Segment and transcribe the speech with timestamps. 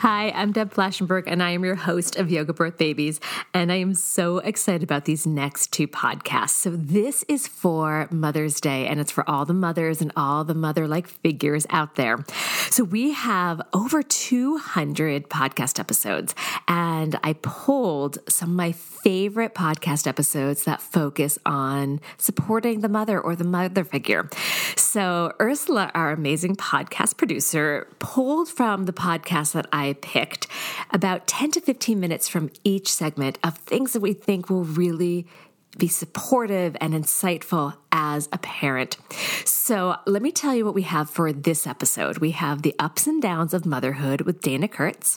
[0.00, 3.18] Hi, I'm Deb Flashenberg, and I am your host of Yoga Birth Babies.
[3.54, 6.50] And I am so excited about these next two podcasts.
[6.50, 10.54] So, this is for Mother's Day, and it's for all the mothers and all the
[10.54, 12.22] mother like figures out there.
[12.68, 16.34] So, we have over 200 podcast episodes,
[16.68, 23.18] and I pulled some of my favorite podcast episodes that focus on supporting the mother
[23.18, 24.28] or the mother figure.
[24.76, 30.46] So, Ursula, our amazing podcast producer, pulled from the podcast that I picked
[30.90, 35.26] about 10 to 15 minutes from each segment of things that we think will really
[35.76, 38.98] be supportive and insightful as a parent.
[39.44, 42.18] So, let me tell you what we have for this episode.
[42.18, 45.16] We have the ups and downs of motherhood with Dana Kurtz.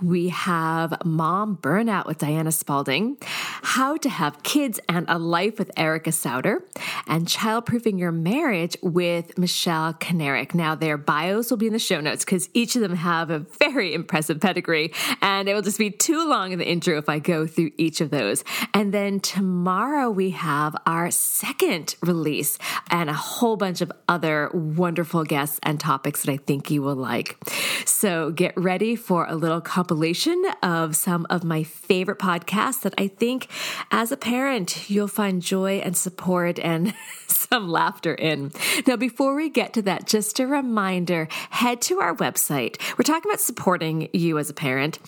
[0.00, 5.72] We have mom burnout with Diana Spalding, how to have kids and a life with
[5.76, 6.64] Erica Sauter,
[7.06, 10.54] and childproofing your marriage with Michelle Kanarick.
[10.54, 13.40] Now, their bios will be in the show notes because each of them have a
[13.40, 17.18] very impressive pedigree, and it will just be too long in the intro if I
[17.18, 18.44] go through each of those.
[18.74, 22.58] And then tomorrow we have our second release
[22.90, 26.96] and a whole bunch of other wonderful guests and topics that I think you will
[26.96, 27.36] like.
[27.84, 33.08] So get ready for a little compilation of some of my favorite podcasts that I
[33.08, 33.48] think
[33.90, 36.94] as a parent you'll find joy and support and
[37.26, 38.50] some laughter in.
[38.86, 42.80] Now, before we get to that, just a reminder head to our website.
[42.96, 44.98] We're talking about supporting you as a parent.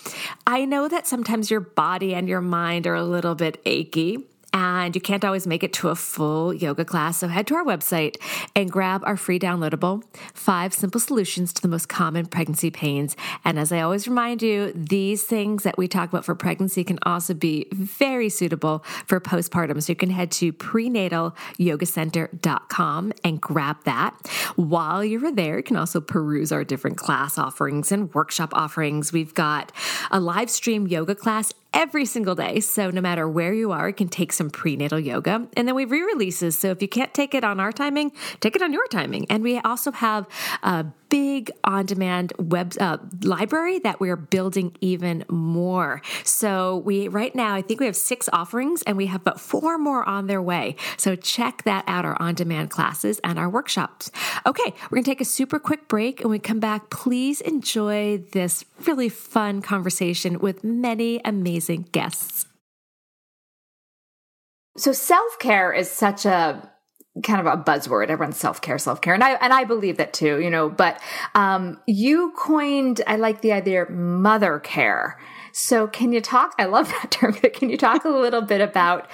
[0.46, 4.94] I know that sometimes your body and your mind are a little bit achy and
[4.94, 7.16] you can't always make it to a full yoga class.
[7.18, 8.18] So head to our website
[8.54, 13.16] and grab our free downloadable five simple solutions to the most common pregnancy pains.
[13.44, 17.00] And as I always remind you, these things that we talk about for pregnancy can
[17.02, 19.82] also be very suitable for postpartum.
[19.82, 24.14] So you can head to prenatalyogacenter.com and grab that.
[24.54, 29.12] While you're there, you can also peruse our different class offerings and workshop offerings.
[29.12, 29.72] We've got
[30.12, 32.60] a live stream yoga class every single day.
[32.60, 35.46] So no matter where you are, you can take some prenatal yoga.
[35.56, 36.58] And then we re releases.
[36.58, 39.26] So if you can't take it on our timing, take it on your timing.
[39.28, 40.26] And we also have
[40.62, 46.02] a big on demand web uh, library that we're building even more.
[46.24, 49.78] So we right now, I think we have six offerings and we have but four
[49.78, 50.74] more on their way.
[50.96, 54.10] So check that out our on demand classes and our workshops.
[54.44, 58.18] Okay, we're going to take a super quick break and we come back, please enjoy
[58.32, 62.46] this really fun conversation with many amazing guests.
[64.76, 66.73] So self care is such a
[67.22, 68.08] kind of a buzzword.
[68.08, 70.40] Everyone's self care, self care, and I and I believe that too.
[70.40, 71.00] You know, but
[71.34, 73.00] um, you coined.
[73.06, 75.18] I like the idea mother care.
[75.52, 76.54] So can you talk?
[76.58, 77.32] I love that term.
[77.54, 79.08] Can you talk a little bit about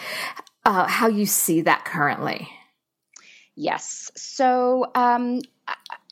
[0.64, 2.48] uh, how you see that currently?
[3.56, 4.10] Yes.
[4.16, 5.42] So um,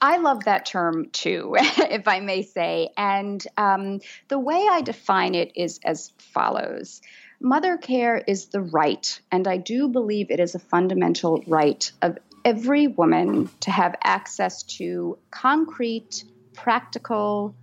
[0.03, 2.91] I love that term too, if I may say.
[2.99, 7.01] And um, the way I define it is as follows
[7.41, 12.19] Mother care is the right, and I do believe it is a fundamental right of
[12.45, 16.25] every woman to have access to concrete,
[16.55, 17.55] practical,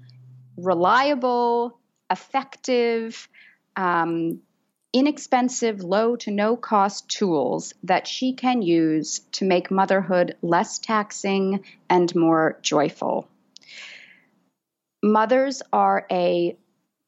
[0.58, 1.78] reliable,
[2.10, 3.28] effective,
[3.76, 4.40] um,
[4.94, 11.66] inexpensive, low to no cost tools that she can use to make motherhood less taxing
[11.90, 13.28] and more joyful.
[15.04, 16.56] Mothers are a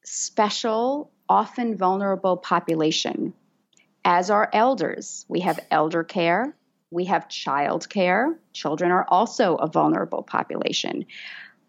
[0.04, 3.34] special, often vulnerable population.
[4.04, 5.26] as are elders.
[5.28, 6.54] We have elder care,
[6.90, 8.38] we have child care.
[8.52, 11.04] Children are also a vulnerable population.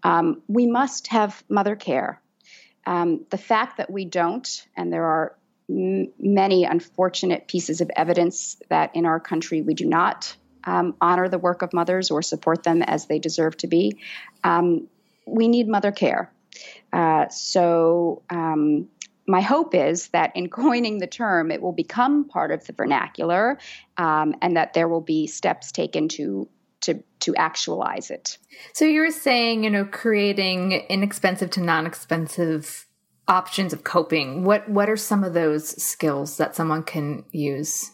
[0.04, 2.22] Um, we must have mother care.
[2.86, 5.36] Um, the fact that we don't, and there are
[5.70, 11.28] m- many unfortunate pieces of evidence that in our country we do not um, honor
[11.28, 13.98] the work of mothers or support them as they deserve to be,
[14.44, 14.88] um,
[15.26, 16.32] we need mother care.
[16.94, 18.88] Uh, so, um,
[19.30, 23.60] my hope is that in coining the term, it will become part of the vernacular,
[23.98, 26.50] um, and that there will be steps taken to
[26.82, 28.38] to to actualize it.
[28.74, 32.88] So you were saying, you know, creating inexpensive to non-expensive
[33.28, 34.44] options of coping.
[34.44, 37.92] What what are some of those skills that someone can use?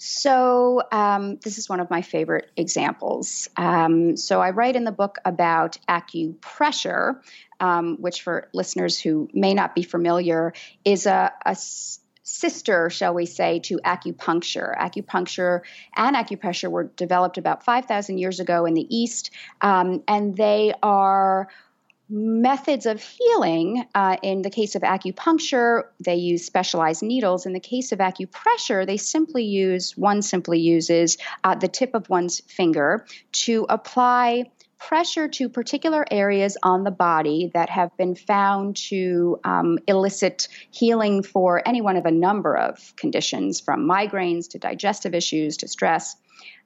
[0.00, 3.48] So, um, this is one of my favorite examples.
[3.56, 7.20] Um, so, I write in the book about acupressure,
[7.60, 10.52] um, which, for listeners who may not be familiar,
[10.84, 11.32] is a,
[12.28, 14.76] sister, shall we say, to acupuncture.
[14.76, 15.62] Acupuncture
[15.96, 19.30] and acupressure were developed about 5,000 years ago in the East,
[19.62, 21.48] um, and they are
[22.10, 23.84] methods of healing.
[23.94, 27.46] Uh, in the case of acupuncture, they use specialized needles.
[27.46, 32.08] In the case of acupressure, they simply use, one simply uses uh, the tip of
[32.08, 38.76] one's finger to apply pressure to particular areas on the body that have been found
[38.76, 44.58] to um, elicit healing for any one of a number of conditions, from migraines to
[44.58, 46.16] digestive issues to stress.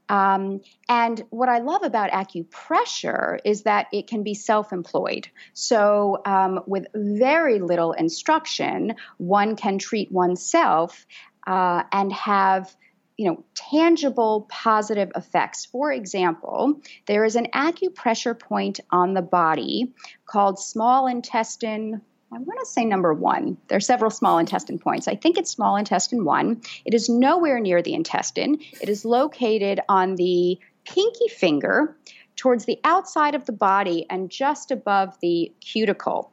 [0.09, 5.29] Um, and what I love about acupressure is that it can be self employed.
[5.55, 11.06] So, um, with very little instruction, one can treat oneself
[11.47, 12.75] uh, and have
[13.17, 19.93] you know tangible positive effects for example there is an acupressure point on the body
[20.26, 22.00] called small intestine
[22.35, 23.59] I want to say number one.
[23.69, 25.06] There are several small intestine points.
[25.06, 26.62] I think it's small intestine one.
[26.87, 28.59] It is nowhere near the intestine.
[28.81, 31.94] It is located on the pinky finger
[32.37, 36.32] towards the outside of the body and just above the cuticle.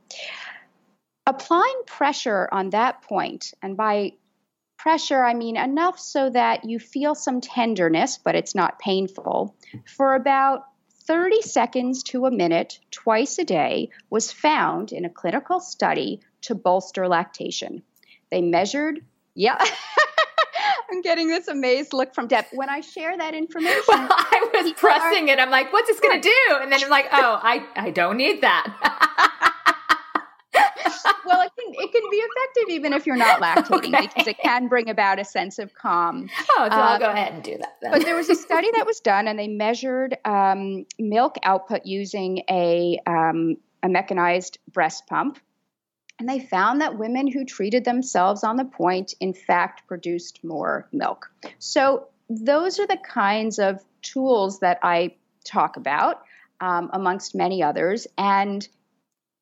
[1.28, 4.14] Applying pressure on that point, and by
[4.80, 9.56] pressure, I mean enough so that you feel some tenderness, but it's not painful,
[9.86, 10.64] for about
[11.06, 16.56] 30 seconds to a minute twice a day was found in a clinical study to
[16.56, 17.84] bolster lactation.
[18.32, 19.04] They measured,
[19.36, 19.64] yeah.
[20.92, 22.46] I'm getting this amazed look from Deb.
[22.52, 25.40] When I share that information, well, I was pressing are, it.
[25.40, 26.56] I'm like, what's this going to do?
[26.62, 29.28] And then I'm like, oh, I, I don't need that.
[31.30, 34.08] well, it can it can be effective even if you're not lactating okay.
[34.08, 36.30] because it can bring about a sense of calm.
[36.58, 37.78] Oh, so I'll go um, ahead and do that.
[37.82, 37.92] Then.
[37.92, 42.44] But there was a study that was done, and they measured um, milk output using
[42.50, 45.40] a um, a mechanized breast pump.
[46.20, 50.90] And they found that women who treated themselves on the point, in fact, produced more
[50.92, 51.32] milk.
[51.60, 55.16] So, those are the kinds of tools that I
[55.46, 56.24] talk about,
[56.60, 58.06] um, amongst many others.
[58.18, 58.68] And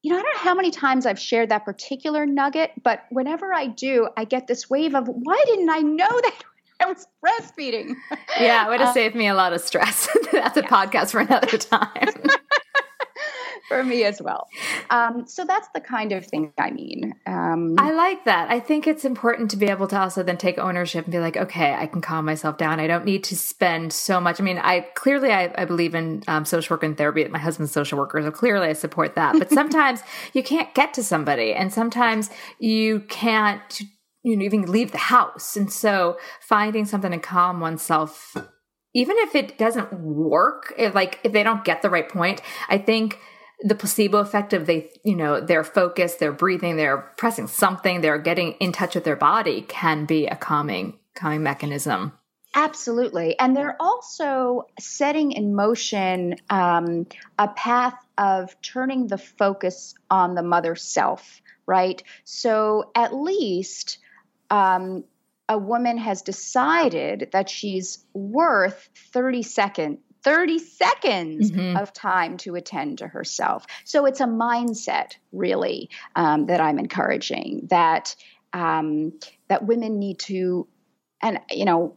[0.07, 3.53] you know, I don't know how many times I've shared that particular nugget, but whenever
[3.53, 6.43] I do, I get this wave of, why didn't I know that
[6.79, 7.93] I was breastfeeding?
[8.39, 10.07] Yeah, it would have uh, saved me a lot of stress.
[10.31, 10.69] That's a yeah.
[10.69, 12.13] podcast for another time.
[13.67, 14.47] For me as well.
[14.89, 17.13] Um, so that's the kind of thing I mean.
[17.25, 18.49] Um, I like that.
[18.49, 21.35] I think it's important to be able to also then take ownership and be like,
[21.35, 22.79] okay, I can calm myself down.
[22.79, 24.39] I don't need to spend so much.
[24.39, 27.27] I mean, I clearly I, I believe in um, social work and therapy.
[27.27, 29.37] My husband's social worker, so clearly I support that.
[29.37, 30.01] But sometimes
[30.33, 33.81] you can't get to somebody, and sometimes you can't.
[34.23, 38.35] You know, even leave the house, and so finding something to calm oneself
[38.93, 42.77] even if it doesn't work if like if they don't get the right point i
[42.77, 43.19] think
[43.61, 48.19] the placebo effect of they you know their focus their breathing they're pressing something they're
[48.19, 52.13] getting in touch with their body can be a calming calming mechanism.
[52.53, 53.37] Absolutely.
[53.39, 57.05] And they're also setting in motion um,
[57.37, 62.01] a path of turning the focus on the mother self right?
[62.23, 63.99] So at least
[64.49, 65.03] um,
[65.47, 71.77] a woman has decided that she's worth 30 seconds 30 seconds mm-hmm.
[71.77, 73.65] of time to attend to herself.
[73.85, 78.13] So it's a mindset, really, um, that I'm encouraging that
[78.51, 79.13] um,
[79.47, 80.67] that women need to,
[81.21, 81.95] and you know,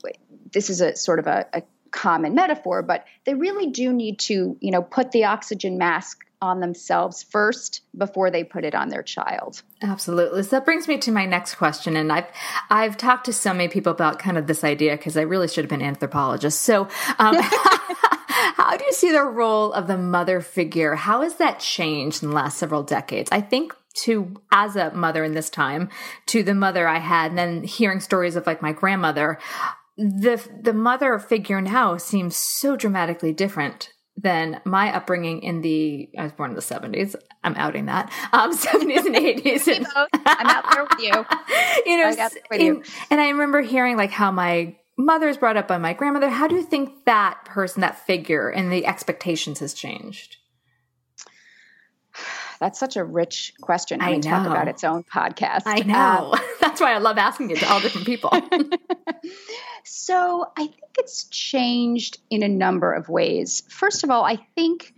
[0.53, 4.57] this is a sort of a, a common metaphor, but they really do need to,
[4.61, 9.03] you know, put the oxygen mask on themselves first before they put it on their
[9.03, 9.63] child.
[9.83, 10.45] Absolutely.
[10.45, 12.29] So that brings me to my next question and I've
[12.71, 15.65] I've talked to so many people about kind of this idea because I really should
[15.65, 16.63] have been an anthropologist.
[16.63, 17.37] So um,
[18.57, 20.95] How do you see the role of the mother figure?
[20.95, 23.29] How has that changed in the last several decades?
[23.33, 25.89] I think to as a mother in this time
[26.27, 29.39] to the mother I had and then hearing stories of like my grandmother
[29.97, 36.25] the the mother figure now seems so dramatically different than my upbringing in the I
[36.25, 37.15] was born in the 70s.
[37.43, 38.13] I'm outing that.
[38.33, 39.87] Um 70s and 80s.
[40.27, 41.27] I'm out there with you.
[41.87, 42.83] you know, in, you.
[43.11, 46.29] and I remember hearing like how my mother is brought up by my grandmother.
[46.29, 50.37] How do you think that person, that figure and the expectations has changed?
[52.61, 54.03] That's such a rich question.
[54.03, 55.63] I, I talk about its own podcast.
[55.65, 56.33] I know.
[56.35, 58.31] Um, That's why I love asking it to all different people.
[59.85, 63.63] so I think it's changed in a number of ways.
[63.71, 64.93] First of all, I think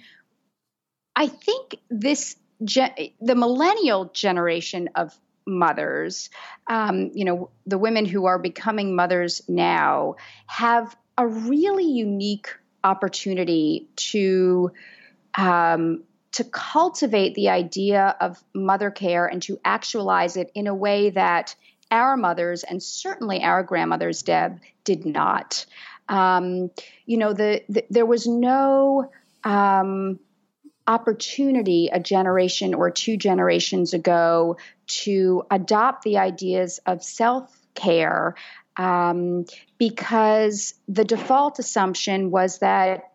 [1.14, 6.30] I think this the millennial generation of mothers,
[6.66, 12.48] um, you know, the women who are becoming mothers now, have a really unique
[12.84, 14.72] opportunity to
[15.36, 21.10] um, to cultivate the idea of mother care and to actualize it in a way
[21.10, 21.54] that
[21.90, 25.66] our mothers and certainly our grandmothers, Deb, did not.
[26.08, 26.70] Um,
[27.04, 29.10] you know, the, the, there was no
[29.44, 30.18] um,
[30.86, 34.56] opportunity a generation or two generations ago
[34.92, 38.34] to adopt the ideas of self care
[38.76, 39.44] um,
[39.78, 43.12] because the default assumption was that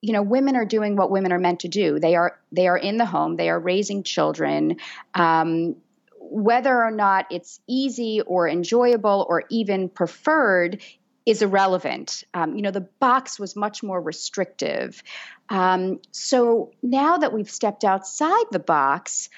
[0.00, 2.78] you know women are doing what women are meant to do they are they are
[2.78, 4.76] in the home they are raising children
[5.14, 5.76] um,
[6.18, 10.82] whether or not it's easy or enjoyable or even preferred
[11.26, 12.24] is irrelevant.
[12.32, 15.02] Um, you know, the box was much more restrictive.
[15.48, 19.28] Um, so now that we've stepped outside the box,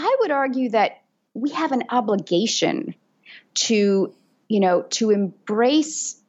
[0.00, 1.02] I would argue that
[1.34, 2.94] we have an obligation
[3.54, 4.14] to,
[4.48, 6.20] you know, to embrace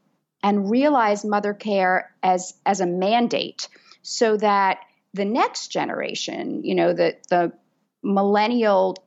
[0.43, 3.67] and realize mother care as as a mandate
[4.01, 4.79] so that
[5.13, 7.51] the next generation you know the the
[8.01, 8.97] millennial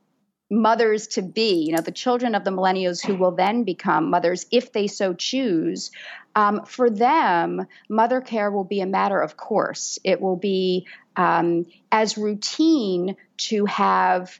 [0.48, 4.46] mothers to be you know the children of the millennials who will then become mothers
[4.52, 5.90] if they so choose
[6.36, 9.98] um, for them mother care will be a matter of course.
[10.04, 14.38] It will be um, as routine to have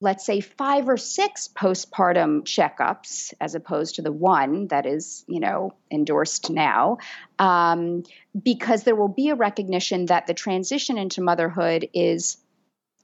[0.00, 5.40] let's say five or six postpartum checkups as opposed to the one that is you
[5.40, 6.98] know endorsed now
[7.38, 8.02] um,
[8.42, 12.36] because there will be a recognition that the transition into motherhood is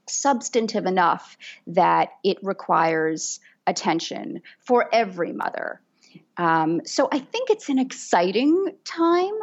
[0.08, 1.36] substantive enough
[1.68, 5.80] that it requires attention for every mother
[6.36, 9.34] um, so I think it's an exciting time.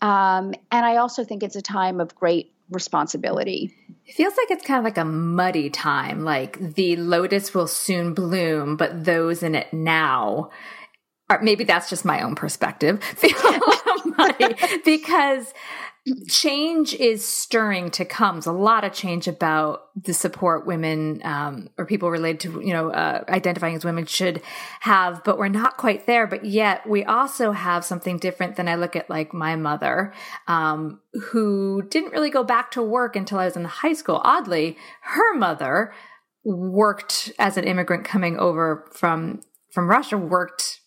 [0.00, 3.74] Um, and I also think it's a time of great responsibility.
[4.06, 6.24] It feels like it's kind of like a muddy time.
[6.24, 10.50] Like the lotus will soon bloom, but those in it now,
[11.30, 13.00] or maybe that's just my own perspective,
[14.84, 15.54] because
[16.28, 18.36] change is stirring to come.
[18.36, 22.74] There's a lot of change about the support women um, or people related to, you
[22.74, 24.42] know, uh, identifying as women should
[24.80, 26.26] have, but we're not quite there.
[26.26, 30.12] But yet we also have something different than I look at like my mother,
[30.46, 34.20] um, who didn't really go back to work until I was in high school.
[34.24, 35.94] Oddly, her mother
[36.44, 40.80] worked as an immigrant coming over from from Russia, worked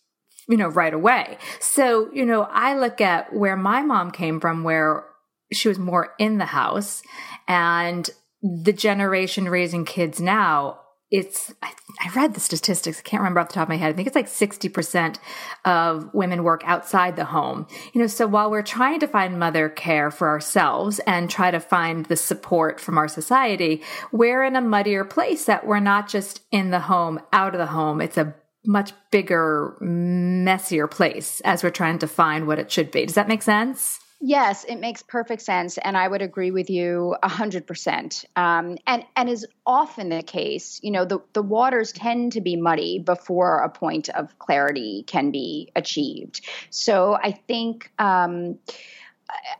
[0.49, 1.37] you know, right away.
[1.59, 5.03] So, you know, I look at where my mom came from, where
[5.51, 7.01] she was more in the house
[7.47, 8.09] and
[8.41, 11.71] the generation raising kids now it's I,
[12.03, 14.07] I, read the statistics i can't remember off the top of my head i think
[14.07, 15.17] it's like 60%
[15.63, 19.69] of women work outside the home you know so while we're trying to find mother
[19.69, 24.61] care for ourselves and try to find the support from our society we're in a
[24.61, 28.35] muddier place that we're not just in the home out of the home it's a
[28.67, 33.05] much bigger, messier place as we're trying to find what it should be.
[33.05, 33.99] Does that make sense?
[34.19, 38.25] Yes, it makes perfect sense, and I would agree with you hundred percent.
[38.35, 40.79] Um, and and is often the case.
[40.81, 45.29] You know, the the waters tend to be muddy before a point of clarity can
[45.29, 46.41] be achieved.
[46.71, 47.91] So I think.
[47.99, 48.57] Um,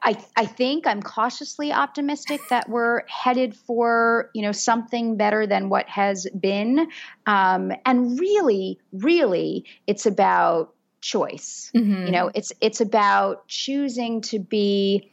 [0.02, 5.70] I, I think I'm cautiously optimistic that we're headed for you know something better than
[5.70, 6.88] what has been,
[7.26, 11.72] um, and really, really, it's about choice.
[11.76, 12.06] Mm-hmm.
[12.06, 15.12] You know, it's it's about choosing to be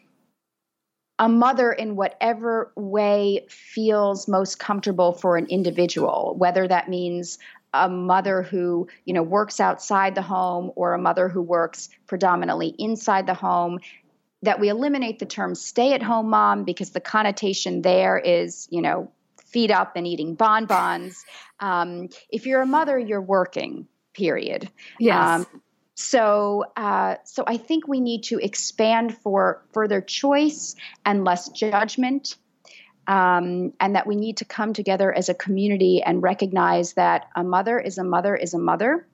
[1.19, 7.39] a mother in whatever way feels most comfortable for an individual, whether that means
[7.73, 12.75] a mother who you know works outside the home or a mother who works predominantly
[12.79, 13.79] inside the home
[14.45, 18.83] that we eliminate the term stay at home mom because the connotation there is, you
[18.83, 19.11] know,
[19.47, 21.25] feed up and eating bonbons.
[21.61, 24.69] Um, if you're a mother, you're working, period.
[24.99, 25.47] Yes.
[25.47, 25.63] Um,
[25.95, 32.37] so, uh, so I think we need to expand for further choice and less judgment.
[33.07, 37.45] um, and that we need to come together as a community and recognize that a
[37.45, 39.07] mother is a mother is a mother,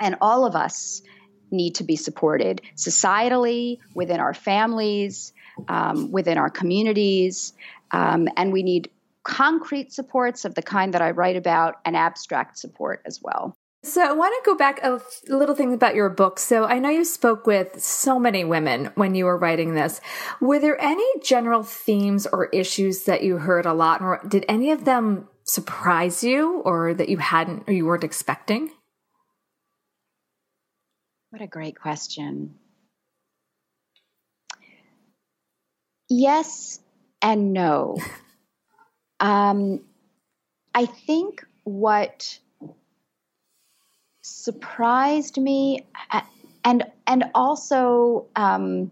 [0.00, 1.02] and all of us
[1.50, 5.32] need to be supported societally, within our families,
[5.68, 7.52] um, within our communities,
[7.90, 8.90] um, and we need
[9.22, 13.54] concrete supports of the kind that I write about and abstract support as well.
[13.84, 16.38] So I want to go back a little thing about your book.
[16.38, 20.00] So I know you spoke with so many women when you were writing this.
[20.40, 24.70] Were there any general themes or issues that you heard a lot, or did any
[24.70, 28.70] of them surprise you, or that you hadn't or you weren't expecting?
[31.30, 32.54] What a great question.
[36.08, 36.78] Yes
[37.20, 37.96] and no.
[39.20, 39.80] um,
[40.72, 42.38] I think what
[44.34, 45.86] surprised me
[46.64, 48.90] and and also um,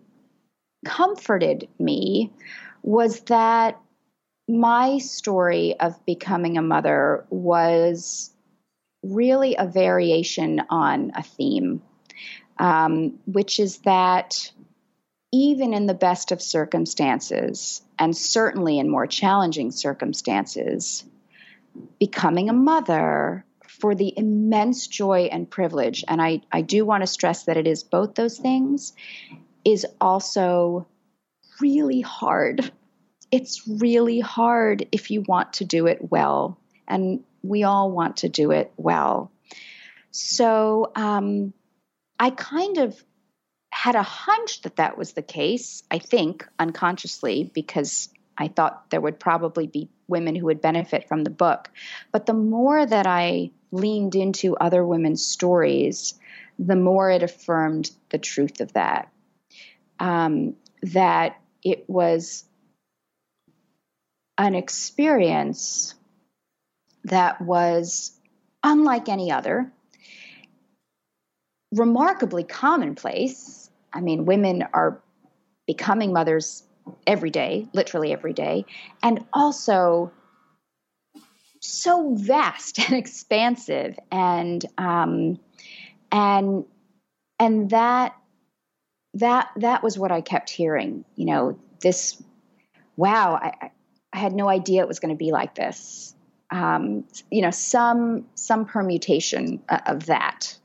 [0.85, 2.33] comforted me
[2.83, 3.81] was that
[4.49, 8.35] my story of becoming a mother was
[9.03, 11.83] really a variation on a theme,
[12.59, 14.53] um, which is that
[15.33, 21.05] even in the best of circumstances, and certainly in more challenging circumstances,
[22.01, 23.45] becoming a mother
[23.81, 27.67] for the immense joy and privilege, and I, I do want to stress that it
[27.67, 28.93] is both those things,
[29.65, 30.87] is also
[31.61, 32.71] really hard.
[33.31, 38.29] It's really hard if you want to do it well, and we all want to
[38.29, 39.31] do it well.
[40.11, 41.53] So um,
[42.19, 43.03] I kind of
[43.71, 48.11] had a hunch that that was the case, I think, unconsciously, because
[48.41, 51.71] I thought there would probably be women who would benefit from the book.
[52.11, 56.19] But the more that I leaned into other women's stories,
[56.59, 59.13] the more it affirmed the truth of that.
[60.01, 62.45] Um, that it was
[64.39, 65.95] an experience
[67.05, 68.19] that was
[68.65, 69.71] unlike any other,
[71.73, 73.71] remarkably commonplace.
[73.93, 75.03] I mean, women are
[75.67, 76.63] becoming mothers
[77.07, 78.65] every day, literally every day,
[79.03, 80.13] and also
[81.61, 85.39] so vast and expansive and um,
[86.11, 86.65] and
[87.39, 88.17] and that
[89.15, 91.05] that that was what I kept hearing.
[91.17, 92.23] You know, this
[92.97, 93.71] wow, I,
[94.13, 96.15] I had no idea it was going to be like this.
[96.51, 100.57] Um, you know, some some permutation of that.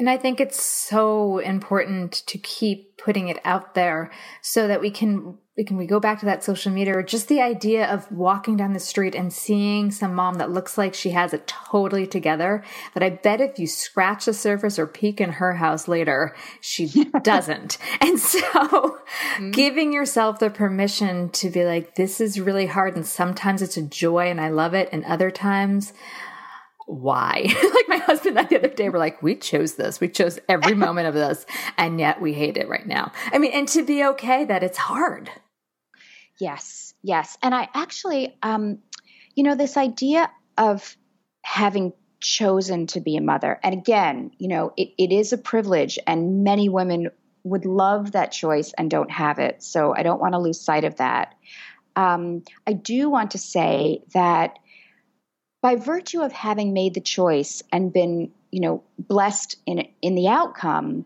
[0.00, 4.10] And I think it's so important to keep putting it out there
[4.40, 7.28] so that we can we can we go back to that social media or just
[7.28, 11.10] the idea of walking down the street and seeing some mom that looks like she
[11.10, 15.32] has it totally together that I bet if you scratch the surface or peek in
[15.32, 17.76] her house later, she doesn't.
[18.00, 19.50] And so mm-hmm.
[19.50, 22.96] giving yourself the permission to be like, this is really hard.
[22.96, 24.88] And sometimes it's a joy and I love it.
[24.92, 25.92] And other times,
[26.90, 27.42] why?
[27.74, 30.00] like my husband and I the other day were like, we chose this.
[30.00, 31.46] We chose every moment of this.
[31.78, 33.12] And yet we hate it right now.
[33.32, 35.30] I mean, and to be okay that it's hard.
[36.40, 37.38] Yes, yes.
[37.42, 38.78] And I actually, um,
[39.34, 40.96] you know, this idea of
[41.42, 45.98] having chosen to be a mother, and again, you know, it, it is a privilege,
[46.06, 47.10] and many women
[47.44, 49.62] would love that choice and don't have it.
[49.62, 51.34] So I don't want to lose sight of that.
[51.96, 54.58] Um, I do want to say that
[55.62, 60.28] by virtue of having made the choice and been, you know, blessed in in the
[60.28, 61.04] outcome,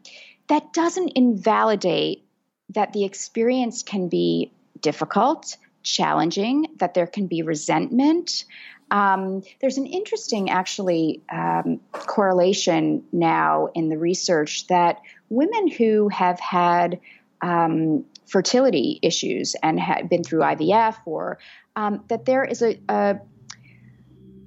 [0.48, 2.24] that doesn't invalidate
[2.70, 8.44] that the experience can be difficult, challenging, that there can be resentment.
[8.90, 16.38] Um, there's an interesting, actually, um, correlation now in the research that women who have
[16.38, 17.00] had
[17.40, 21.38] um, fertility issues and had been through IVF, or
[21.76, 23.18] um, that there is a, a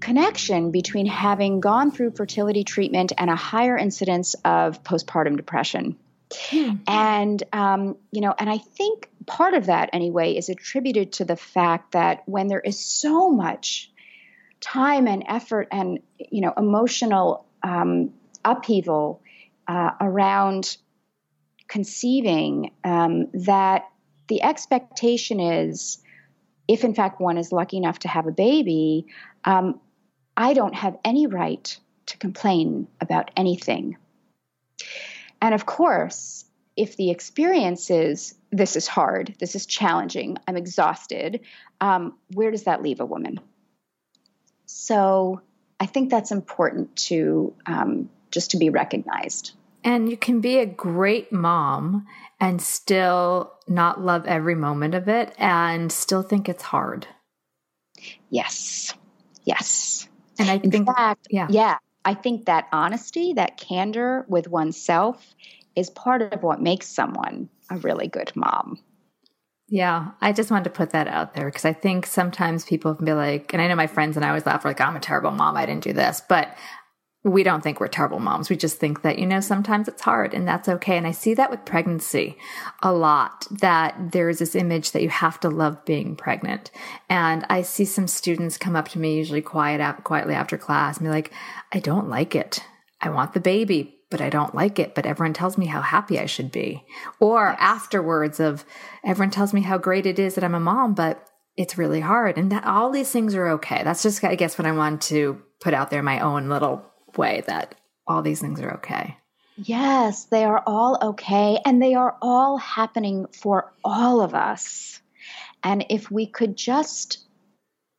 [0.08, 5.98] connection between having gone through fertility treatment and a higher incidence of postpartum depression.
[6.50, 6.76] Hmm.
[6.88, 11.36] And, um, you know, and I think part of that anyway is attributed to the
[11.36, 13.92] fact that when there is so much
[14.62, 18.14] time and effort and, you know, emotional um,
[18.46, 19.22] upheaval
[19.68, 20.78] uh, around
[21.68, 23.90] conceiving, um, that
[24.30, 25.98] the expectation is,
[26.66, 29.08] if in fact one is lucky enough to have a baby,
[29.44, 29.82] um,
[30.38, 33.98] I don't have any right to complain about anything.
[35.42, 36.46] And of course,
[36.76, 41.42] if the experience is this is hard, this is challenging, I'm exhausted,
[41.82, 43.40] um, where does that leave a woman?
[44.68, 45.42] So
[45.80, 49.54] I think that's important to um, just to be recognized.
[49.84, 52.06] And you can be a great mom
[52.40, 57.08] and still not love every moment of it and still think it's hard.
[58.30, 58.94] Yes.
[59.44, 60.08] Yes.
[60.40, 61.48] And I In think, fact, yeah.
[61.50, 65.36] yeah, I think that honesty, that candor with oneself
[65.76, 68.80] is part of what makes someone a really good mom.
[69.70, 73.06] Yeah, I just wanted to put that out there because I think sometimes people can
[73.06, 75.32] be like, and I know my friends and I always laugh like, I'm a terrible
[75.32, 75.58] mom.
[75.58, 76.56] I didn't do this, but
[77.28, 78.50] we don't think we're terrible moms.
[78.50, 80.98] We just think that, you know, sometimes it's hard and that's okay.
[80.98, 82.38] And I see that with pregnancy
[82.82, 86.72] a lot that there's this image that you have to love being pregnant.
[87.10, 90.98] And I see some students come up to me usually quiet out, quietly after class
[90.98, 91.32] and be like,
[91.74, 92.64] I don't like it.
[93.02, 94.96] I want the baby, but I don't like it.
[94.96, 96.86] But everyone tells me how happy I should be.
[97.20, 98.64] Or afterwards of
[99.06, 102.38] everyone tells me how great it is that I'm a mom, but it's really hard.
[102.38, 103.84] And that all these things are okay.
[103.84, 107.44] That's just, I guess, what I want to put out there my own little way
[107.48, 109.18] that all these things are okay.
[109.58, 115.02] Yes, they are all okay and they are all happening for all of us.
[115.64, 117.26] And if we could just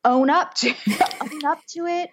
[0.04, 0.74] own up to
[1.20, 2.10] own up to it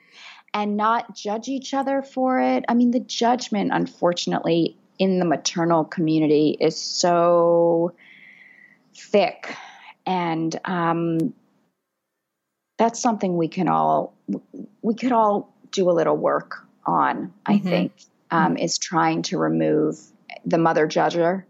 [0.53, 2.65] and not judge each other for it.
[2.67, 7.93] I mean, the judgment unfortunately in the maternal community is so
[8.95, 9.55] thick
[10.05, 11.33] and um,
[12.77, 14.13] that's something we can all
[14.81, 17.63] we could all do a little work on i Mhm.
[17.63, 17.91] think
[18.31, 19.99] um, is trying to remove
[20.45, 21.43] the mother judger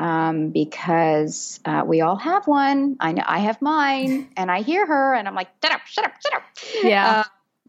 [0.00, 4.86] um, because uh, we all have one i know i have mine and i hear
[4.86, 6.42] her and i'm like shut up shut up shut up
[6.82, 7.20] Yeah.
[7.20, 7.24] Uh,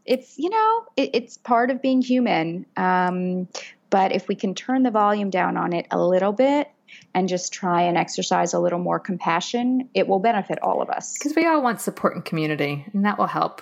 [0.06, 3.48] it's you know it, it's part of being human um,
[3.90, 6.70] but if we can turn the volume down on it a little bit
[7.14, 11.18] and just try and exercise a little more compassion it will benefit all of us
[11.18, 13.62] Because we all want support and community, and that will help.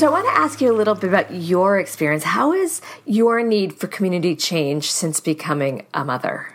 [0.00, 2.24] So I want to ask you a little bit about your experience.
[2.24, 6.54] How has your need for community changed since becoming a mother?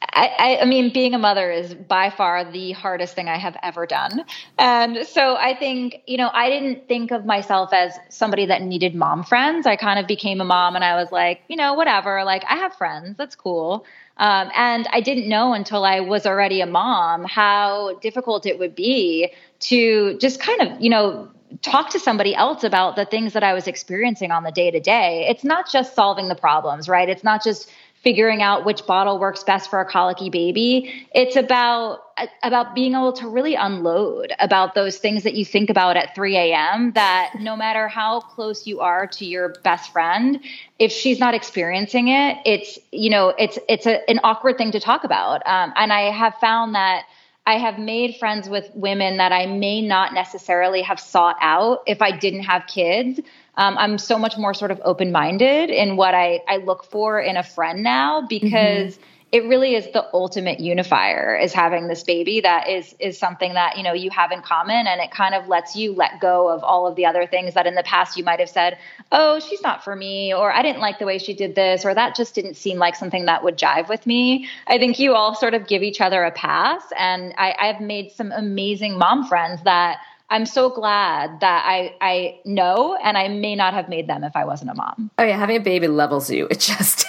[0.00, 3.56] I, I, I mean, being a mother is by far the hardest thing I have
[3.60, 4.24] ever done.
[4.56, 8.94] And so I think, you know, I didn't think of myself as somebody that needed
[8.94, 9.66] mom friends.
[9.66, 12.54] I kind of became a mom and I was like, you know, whatever, like I
[12.54, 13.84] have friends, that's cool.
[14.16, 18.76] Um, and I didn't know until I was already a mom how difficult it would
[18.76, 21.28] be to just kind of, you know,
[21.62, 24.80] talk to somebody else about the things that I was experiencing on the day to
[24.80, 25.26] day.
[25.28, 27.08] It's not just solving the problems, right?
[27.08, 27.70] It's not just
[28.02, 31.06] figuring out which bottle works best for a colicky baby.
[31.14, 32.00] It's about
[32.42, 36.36] about being able to really unload about those things that you think about at 3
[36.36, 36.92] a.m.
[36.92, 40.40] That no matter how close you are to your best friend,
[40.78, 44.80] if she's not experiencing it, it's you know it's it's a, an awkward thing to
[44.80, 45.46] talk about.
[45.46, 47.04] Um, and I have found that.
[47.44, 52.00] I have made friends with women that I may not necessarily have sought out if
[52.00, 53.20] I didn't have kids.
[53.56, 57.20] Um, I'm so much more sort of open minded in what I, I look for
[57.20, 58.98] in a friend now because
[59.32, 63.78] it really is the ultimate unifier is having this baby that is is something that
[63.78, 66.62] you know you have in common and it kind of lets you let go of
[66.62, 68.78] all of the other things that in the past you might have said
[69.10, 71.94] oh she's not for me or i didn't like the way she did this or
[71.94, 75.34] that just didn't seem like something that would jive with me i think you all
[75.34, 79.62] sort of give each other a pass and I, i've made some amazing mom friends
[79.64, 79.98] that
[80.30, 84.34] I'm so glad that I I know and I may not have made them if
[84.34, 85.10] I wasn't a mom.
[85.18, 86.48] Oh yeah, having a baby levels you.
[86.50, 87.04] It just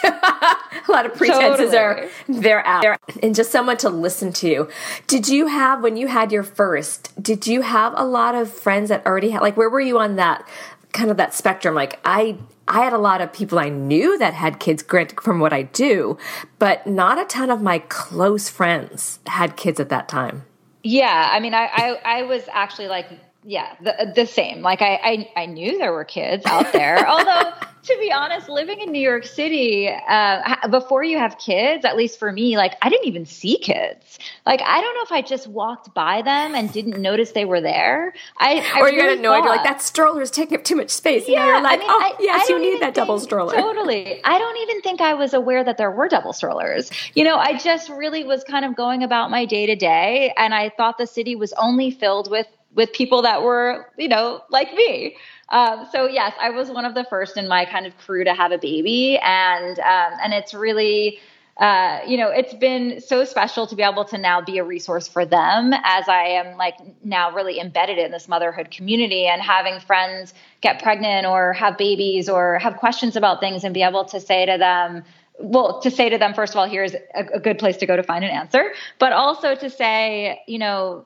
[0.87, 1.77] a lot of pretenses Totally.
[1.77, 4.69] are they're out there, and just someone to listen to.
[5.07, 7.11] Did you have when you had your first?
[7.21, 9.41] Did you have a lot of friends that already had?
[9.41, 10.47] Like, where were you on that
[10.91, 11.75] kind of that spectrum?
[11.75, 15.39] Like, I I had a lot of people I knew that had kids, granted from
[15.39, 16.17] what I do,
[16.59, 20.45] but not a ton of my close friends had kids at that time.
[20.83, 23.09] Yeah, I mean, I I, I was actually like,
[23.45, 24.61] yeah, the the same.
[24.61, 27.07] Like, I, I I knew there were kids out there.
[27.09, 27.51] Although,
[27.83, 32.19] to be honest, living in New York City, uh, before you have kids, at least
[32.19, 34.19] for me, like I didn't even see kids.
[34.45, 37.59] Like, I don't know if I just walked by them and didn't notice they were
[37.61, 38.13] there.
[38.37, 39.43] I, I or you got really annoyed.
[39.43, 41.25] You're like, that stroller is taking up too much space.
[41.25, 43.53] And Yeah, you're like, I mean, oh, I- yes, you need that double stroller.
[43.53, 44.21] Totally.
[44.23, 46.89] I don't even think I was aware that there were double strollers.
[47.15, 50.53] You know, I just really was kind of going about my day to day, and
[50.53, 54.73] I thought the city was only filled with with people that were, you know, like
[54.73, 55.15] me.
[55.49, 58.33] Um, so yes, I was one of the first in my kind of crew to
[58.33, 61.19] have a baby, and um, and it's really.
[61.55, 65.07] Uh, you know, it's been so special to be able to now be a resource
[65.07, 69.79] for them as I am like now really embedded in this motherhood community and having
[69.79, 74.19] friends get pregnant or have babies or have questions about things and be able to
[74.19, 75.03] say to them,
[75.37, 77.95] well, to say to them, first of all, here's a, a good place to go
[77.95, 81.05] to find an answer, but also to say, you know,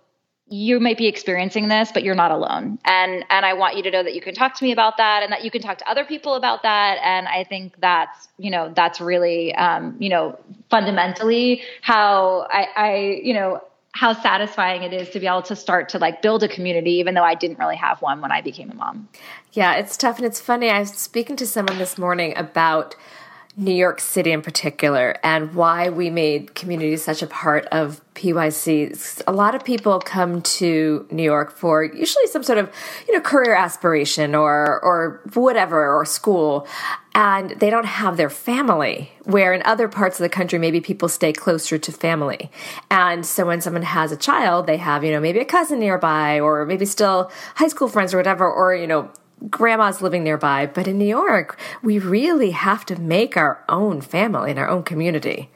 [0.50, 2.80] you might be experiencing this but you're not alone.
[2.86, 5.24] And and i want you to know that you can talk to me about that
[5.24, 6.98] and that you can talk to other people about that.
[7.04, 13.22] And i think that's you know that's really um, you know fundamentally how i i
[13.24, 16.48] you know how satisfying it is to be able to start to like build a
[16.48, 19.08] community even though i didn't really have one when i became a mom.
[19.54, 20.70] Yeah it's tough and it's funny.
[20.70, 22.96] I was speaking to someone this morning about
[23.60, 29.24] New York City in particular and why we made community such a part of PYC.
[29.26, 32.72] A lot of people come to New York for usually some sort of,
[33.08, 36.68] you know, career aspiration or or whatever or school
[37.16, 41.10] and they don't have their family where in other parts of the country maybe people
[41.10, 42.52] stay closer to family.
[42.92, 46.40] And so when someone has a child, they have, you know, maybe a cousin nearby
[46.40, 49.12] or maybe still high school friends or whatever or, you know,
[49.50, 50.66] grandma's living nearby.
[50.66, 54.84] But in New York, we really have to make our own family and our own
[54.84, 55.50] community.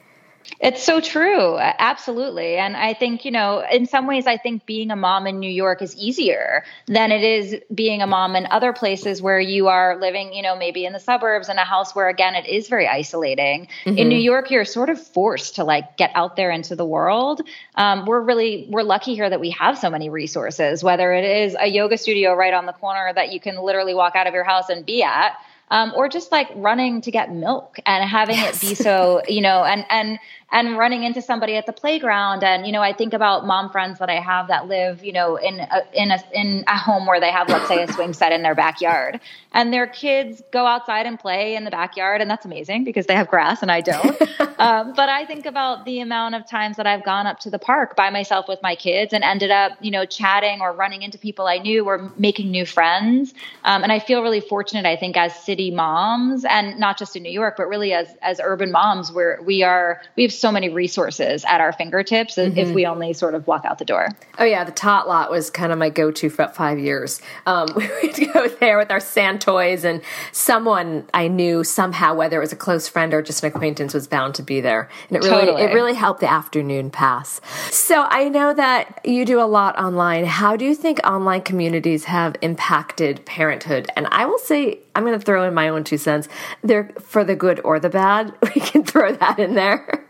[0.60, 1.58] It's so true.
[1.58, 2.56] Absolutely.
[2.56, 5.50] And I think, you know, in some ways, I think being a mom in New
[5.50, 9.98] York is easier than it is being a mom in other places where you are
[10.00, 12.86] living, you know, maybe in the suburbs in a house where, again, it is very
[12.86, 13.68] isolating.
[13.84, 13.98] Mm-hmm.
[13.98, 17.40] In New York, you're sort of forced to like get out there into the world.
[17.74, 21.56] Um, we're really, we're lucky here that we have so many resources, whether it is
[21.58, 24.44] a yoga studio right on the corner that you can literally walk out of your
[24.44, 25.36] house and be at.
[25.70, 28.62] Um, or just like running to get milk and having yes.
[28.62, 30.18] it be so, you know, and and
[30.52, 32.44] and running into somebody at the playground.
[32.44, 35.36] And you know i think about mom friends that i have that live you know
[35.36, 38.32] in a, in a in a home where they have let's say a swing set
[38.32, 39.20] in their backyard.
[39.54, 43.14] And their kids go outside and play in the backyard and that's amazing because they
[43.14, 44.20] have grass and i don't.
[44.58, 47.58] Um, but i think about the amount of times that i've gone up to the
[47.58, 51.18] park by myself with my kids and ended up you know chatting or running into
[51.18, 53.34] people i knew or making new friends.
[53.64, 57.22] Um, and i feel really fortunate i think as city moms and not just in
[57.22, 60.68] new york but really as as urban moms where we are we have so many
[60.68, 62.58] resources at our fingertips mm-hmm.
[62.58, 64.08] if we only sort of walk out the door.
[64.38, 67.22] Oh yeah, the tot lot was kind of my go-to for five years.
[67.46, 70.02] Um, we would go there with our sand toys, and
[70.32, 74.08] someone I knew somehow, whether it was a close friend or just an acquaintance, was
[74.08, 75.62] bound to be there, and it really totally.
[75.62, 77.40] it really helped the afternoon pass.
[77.70, 80.24] So I know that you do a lot online.
[80.24, 83.88] How do you think online communities have impacted parenthood?
[83.94, 86.28] And I will say I'm going to throw in my own two cents.
[86.64, 88.34] They're for the good or the bad.
[88.54, 90.04] We can throw that in there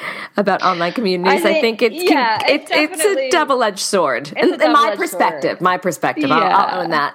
[0.36, 1.44] about online communities.
[1.44, 4.32] I think, I think it's, yeah, it's, it's, a double edged sword.
[4.36, 5.60] In, in my perspective, sword.
[5.60, 6.36] my perspective, yeah.
[6.36, 7.14] I'll, I'll, own that.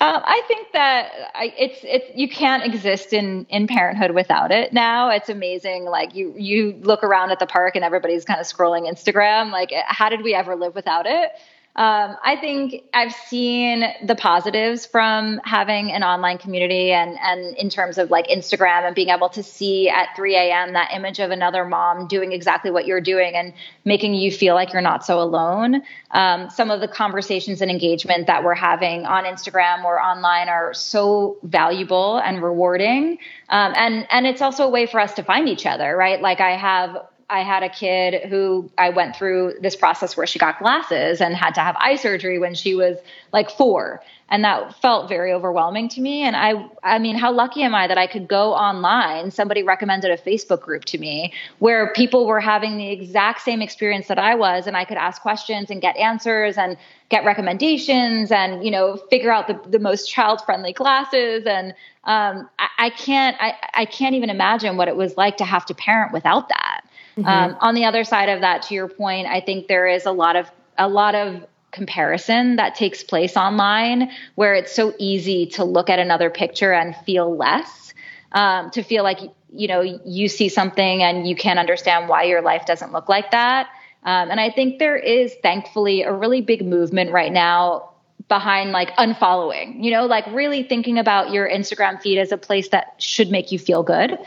[0.00, 4.72] Um, I think that I, it's it's you can't exist in in parenthood without it.
[4.72, 5.86] Now it's amazing.
[5.86, 9.50] Like you you look around at the park and everybody's kind of scrolling Instagram.
[9.50, 11.32] Like how did we ever live without it?
[11.78, 17.70] Um, I think I've seen the positives from having an online community and, and in
[17.70, 20.72] terms of like Instagram and being able to see at 3 a.m.
[20.72, 24.72] that image of another mom doing exactly what you're doing and making you feel like
[24.72, 25.82] you're not so alone.
[26.10, 30.74] Um, some of the conversations and engagement that we're having on Instagram or online are
[30.74, 33.18] so valuable and rewarding.
[33.50, 36.20] Um, and, and it's also a way for us to find each other, right?
[36.20, 40.38] Like I have I had a kid who I went through this process where she
[40.38, 42.96] got glasses and had to have eye surgery when she was
[43.32, 44.02] like four.
[44.30, 46.22] And that felt very overwhelming to me.
[46.22, 49.30] And I, I mean, how lucky am I that I could go online?
[49.30, 54.08] Somebody recommended a Facebook group to me where people were having the exact same experience
[54.08, 54.66] that I was.
[54.66, 56.76] And I could ask questions and get answers and
[57.08, 61.46] get recommendations and, you know, figure out the, the most child friendly classes.
[61.46, 65.44] And um, I, I can't, I, I can't even imagine what it was like to
[65.44, 66.82] have to parent without that.
[67.18, 67.28] Mm-hmm.
[67.28, 70.12] Um, on the other side of that, to your point, I think there is a
[70.12, 75.64] lot of a lot of comparison that takes place online where it's so easy to
[75.64, 77.92] look at another picture and feel less
[78.32, 79.18] um, to feel like
[79.52, 83.30] you know you see something and you can't understand why your life doesn't look like
[83.32, 83.68] that
[84.04, 87.90] um, and i think there is thankfully a really big movement right now
[88.28, 92.68] behind like unfollowing you know like really thinking about your instagram feed as a place
[92.70, 94.18] that should make you feel good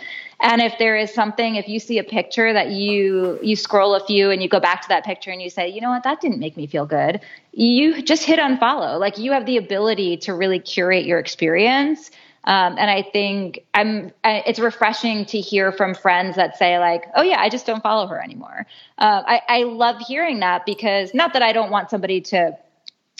[0.41, 4.03] and if there is something, if you see a picture that you you scroll a
[4.05, 6.19] few and you go back to that picture and you say, you know what, that
[6.19, 8.99] didn't make me feel good, you just hit unfollow.
[8.99, 12.09] Like you have the ability to really curate your experience.
[12.43, 14.11] Um, and I think I'm.
[14.23, 17.83] I, it's refreshing to hear from friends that say like, "Oh yeah, I just don't
[17.83, 18.65] follow her anymore."
[18.97, 22.57] Uh, I, I love hearing that because not that I don't want somebody to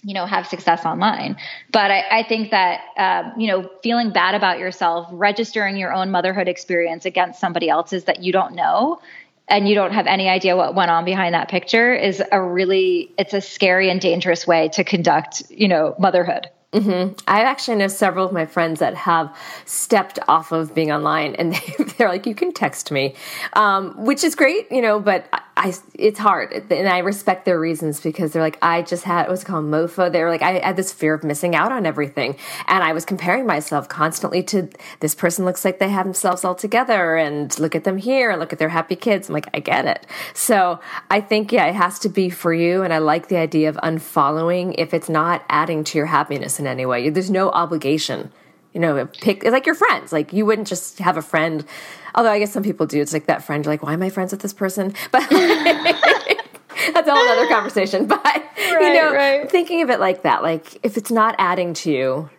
[0.03, 1.35] you know have success online
[1.71, 6.11] but i, I think that um, you know feeling bad about yourself registering your own
[6.11, 8.99] motherhood experience against somebody else's that you don't know
[9.47, 13.11] and you don't have any idea what went on behind that picture is a really
[13.17, 17.15] it's a scary and dangerous way to conduct you know motherhood Mm-hmm.
[17.27, 19.35] I actually know several of my friends that have
[19.65, 21.53] stepped off of being online, and
[21.97, 23.13] they, are like, "You can text me,"
[23.53, 24.97] um, which is great, you know.
[24.97, 25.25] But
[25.57, 29.43] I, it's hard, and I respect their reasons because they're like, "I just had what's
[29.43, 32.37] called MOFA." They were like, "I had this fear of missing out on everything,"
[32.67, 34.69] and I was comparing myself constantly to
[35.01, 35.43] this person.
[35.43, 38.59] Looks like they have themselves all together, and look at them here, and look at
[38.59, 39.27] their happy kids.
[39.27, 40.07] I'm like, I get it.
[40.33, 43.69] So I think, yeah, it has to be for you, and I like the idea
[43.69, 47.09] of unfollowing if it's not adding to your happiness in any way.
[47.09, 48.31] There's no obligation.
[48.73, 50.13] You know, pick it's like your friends.
[50.13, 51.65] Like you wouldn't just have a friend.
[52.15, 53.01] Although I guess some people do.
[53.01, 53.65] It's like that friend.
[53.65, 54.93] Like, why am I friends with this person?
[55.11, 55.27] But
[56.93, 58.07] that's a whole other conversation.
[58.07, 59.49] But right, you know, right.
[59.49, 62.29] thinking of it like that, like if it's not adding to you,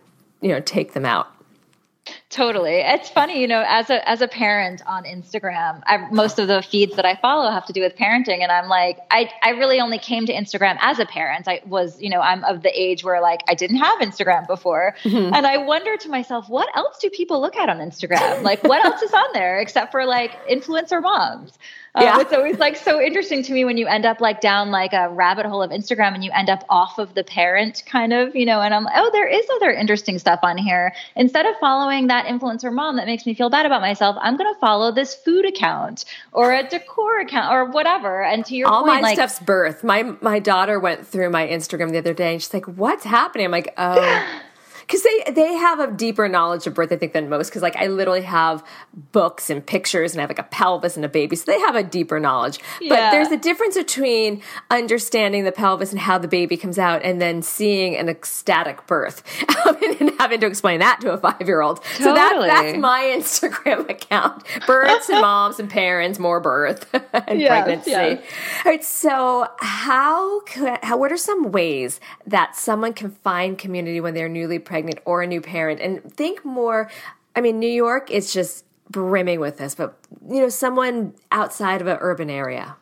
[0.41, 1.29] you know, take them out.
[2.33, 2.77] Totally.
[2.77, 6.63] It's funny, you know, as a as a parent on Instagram, I, most of the
[6.63, 9.81] feeds that I follow have to do with parenting and I'm like I I really
[9.81, 11.47] only came to Instagram as a parent.
[11.47, 14.97] I was, you know, I'm of the age where like I didn't have Instagram before.
[15.03, 15.35] Mm-hmm.
[15.35, 18.43] And I wonder to myself, what else do people look at on Instagram?
[18.43, 21.59] Like what else is on there except for like influencer moms?
[21.95, 22.21] Um, yeah.
[22.21, 25.11] it's always like so interesting to me when you end up like down like a
[25.11, 28.47] rabbit hole of Instagram and you end up off of the parent kind of, you
[28.47, 30.95] know, and I'm like, oh, there is other interesting stuff on here.
[31.17, 34.53] Instead of following that influencer mom that makes me feel bad about myself, I'm going
[34.53, 38.23] to follow this food account or a decor account or whatever.
[38.23, 39.85] And to your all point, my like, stuff's birth.
[39.85, 43.47] My my daughter went through my Instagram the other day and she's like, "What's happening?"
[43.47, 44.41] I'm like, "Oh."
[44.83, 47.49] because they they have a deeper knowledge of birth, I think, than most.
[47.49, 48.65] Because like I literally have
[49.13, 51.77] books and pictures, and I have like a pelvis and a baby, so they have
[51.77, 52.59] a deeper knowledge.
[52.81, 52.89] Yeah.
[52.91, 57.21] But there's a difference between understanding the pelvis and how the baby comes out, and
[57.21, 59.23] then seeing an ecstatic birth
[59.67, 61.83] um, and having to explain that to a five year old.
[61.83, 62.05] Totally.
[62.05, 67.49] So that, that's my Instagram account: births and moms and parents, more birth and yes,
[67.49, 67.91] pregnancy.
[67.91, 68.23] Yes.
[68.65, 68.85] All right.
[68.85, 74.29] So how could how what are some ways that someone can find community when they're
[74.29, 74.72] newly pregnant?
[74.73, 76.91] Pregnant or a new parent and think more
[77.37, 81.87] I mean New York is just brimming with this but you know someone outside of
[81.87, 82.77] an urban area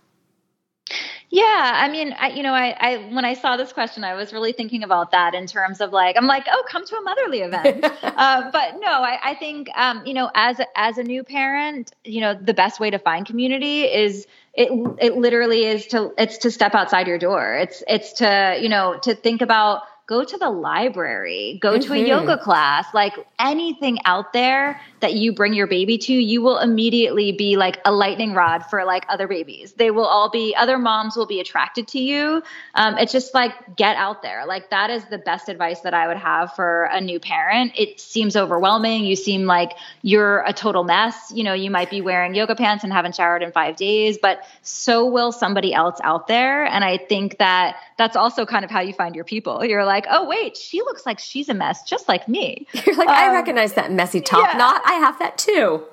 [1.33, 4.33] yeah, I mean, I, you know, I, I when I saw this question, I was
[4.33, 7.43] really thinking about that in terms of like, I'm like, oh, come to a motherly
[7.43, 7.85] event.
[8.03, 12.21] uh, but no, I, I think, um, you know, as as a new parent, you
[12.21, 16.51] know, the best way to find community is it it literally is to it's to
[16.51, 17.55] step outside your door.
[17.55, 21.83] It's it's to you know to think about go to the library, go mm-hmm.
[21.83, 22.07] to a mm-hmm.
[22.07, 27.31] yoga class, like anything out there that you bring your baby to, you will immediately
[27.31, 29.73] be like a lightning rod for like other babies.
[29.75, 32.43] They will all be, other moms will be attracted to you.
[32.75, 34.47] Um, it's just like get out there.
[34.47, 37.73] Like that is the best advice that I would have for a new parent.
[37.77, 39.05] It seems overwhelming.
[39.05, 41.33] You seem like you're a total mess.
[41.33, 44.43] You know, you might be wearing yoga pants and haven't showered in five days, but
[44.63, 46.65] so will somebody else out there.
[46.65, 49.65] And I think that that's also kind of how you find your people.
[49.65, 52.67] You're like, oh, wait, she looks like she's a mess, just like me.
[52.87, 54.59] You're like, um, I recognize that messy top yeah.
[54.59, 54.83] knot.
[54.85, 55.85] I have that too.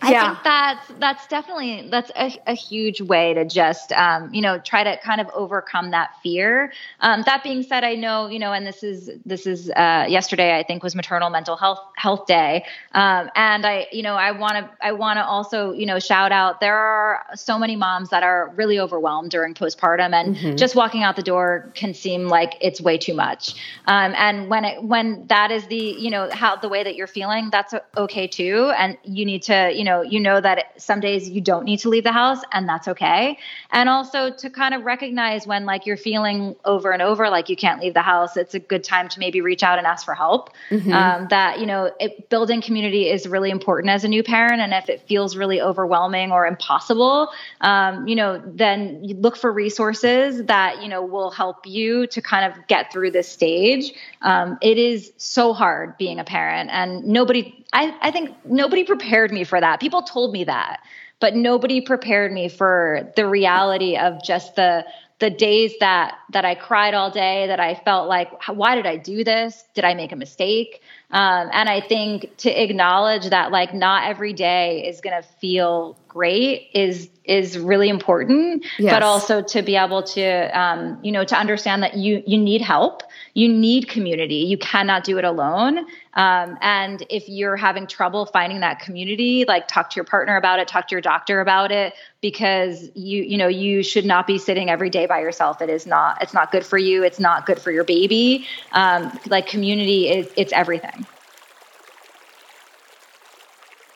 [0.00, 0.26] I yeah.
[0.26, 4.82] think that's that's definitely that's a, a huge way to just um, you know try
[4.82, 6.72] to kind of overcome that fear.
[7.00, 10.58] Um, that being said, I know you know, and this is this is uh, yesterday
[10.58, 14.54] I think was Maternal Mental Health Health Day, um, and I you know I want
[14.54, 18.22] to I want to also you know shout out there are so many moms that
[18.22, 20.56] are really overwhelmed during postpartum, and mm-hmm.
[20.56, 23.54] just walking out the door can seem like it's way too much.
[23.86, 27.06] Um, and when it when that is the you know how the way that you're
[27.06, 31.00] feeling, that's okay too, and you need to to, you know, you know that some
[31.00, 33.38] days you don't need to leave the house and that's okay.
[33.70, 37.56] And also to kind of recognize when like you're feeling over and over like you
[37.56, 40.14] can't leave the house, it's a good time to maybe reach out and ask for
[40.14, 40.50] help.
[40.70, 40.92] Mm-hmm.
[40.92, 44.60] Um, that, you know, it, building community is really important as a new parent.
[44.60, 47.28] And if it feels really overwhelming or impossible,
[47.60, 52.22] um, you know, then you look for resources that, you know, will help you to
[52.22, 53.92] kind of get through this stage.
[54.22, 59.32] Um, it is so hard being a parent and nobody I, I think nobody prepared
[59.32, 59.80] me for that.
[59.80, 60.80] People told me that,
[61.20, 64.84] but nobody prepared me for the reality of just the
[65.18, 68.96] the days that that I cried all day, that I felt like, why did I
[68.96, 69.64] do this?
[69.74, 70.82] Did I make a mistake?
[71.12, 75.98] Um, and I think to acknowledge that like not every day is going to feel
[76.08, 78.92] great is is really important Yes.
[78.92, 82.60] but also to be able to um, you know to understand that you you need
[82.60, 83.02] help
[83.32, 85.78] you need community you cannot do it alone
[86.14, 90.58] um, and if you're having trouble finding that community like talk to your partner about
[90.58, 94.36] it talk to your doctor about it because you you know you should not be
[94.36, 97.46] sitting every day by yourself it is not it's not good for you it's not
[97.46, 101.06] good for your baby um, like community is it's everything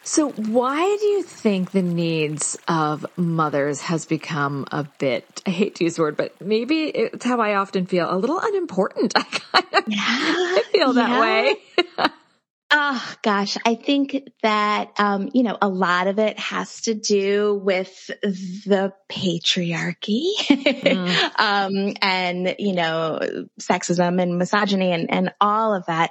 [0.09, 5.75] So, why do you think the needs of mothers has become a bit, I hate
[5.77, 9.15] to use the word, but maybe it's how I often feel, a little unimportant?
[9.17, 11.21] I kind of I feel that Yeah.
[11.21, 11.57] way.
[12.69, 17.55] Oh gosh, I think that um, you know a lot of it has to do
[17.55, 20.33] with the patriarchy,
[21.39, 23.21] um, and you know
[23.61, 26.11] sexism and misogyny and and all of that,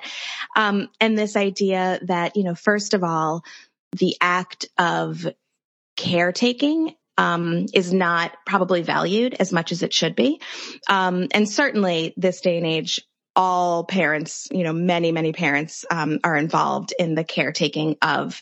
[0.56, 3.44] um, and this idea that you know first of all,
[3.92, 5.28] the act of
[5.98, 10.40] caretaking um, is not probably valued as much as it should be,
[10.88, 13.02] um, and certainly this day and age
[13.36, 18.42] all parents, you know, many, many parents um, are involved in the caretaking of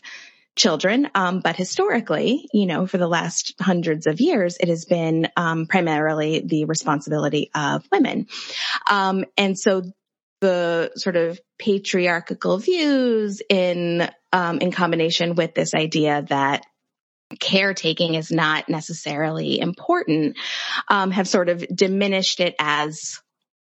[0.56, 1.08] children.
[1.14, 5.66] Um, but historically, you know, for the last hundreds of years, it has been um,
[5.66, 8.28] primarily the responsibility of women.
[8.88, 9.82] Um, and so
[10.40, 16.64] the sort of patriarchal views in um, in combination with this idea that
[17.40, 20.36] caretaking is not necessarily important
[20.88, 23.20] um, have sort of diminished it as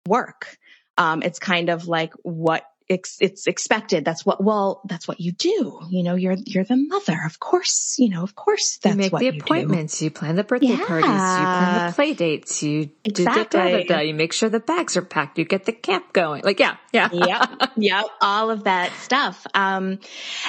[0.08, 0.58] work
[1.02, 4.06] um, it's kind of like what ex- it's expected.
[4.06, 5.80] That's what, well, that's what you do.
[5.89, 7.20] You know, you're, you're the mother.
[7.26, 9.38] Of course, you know, of course that's you make the you do.
[9.39, 13.43] appointments, you, plan the birthday parties, you plan the play dates, you do da, da,
[13.43, 13.84] da, Exactly.
[13.86, 16.43] da, you make sure the bags are packed, you get the camp going.
[16.43, 17.10] Like, yeah, yeah.
[17.12, 19.45] yep, yep, all of that stuff.
[19.56, 19.99] Um,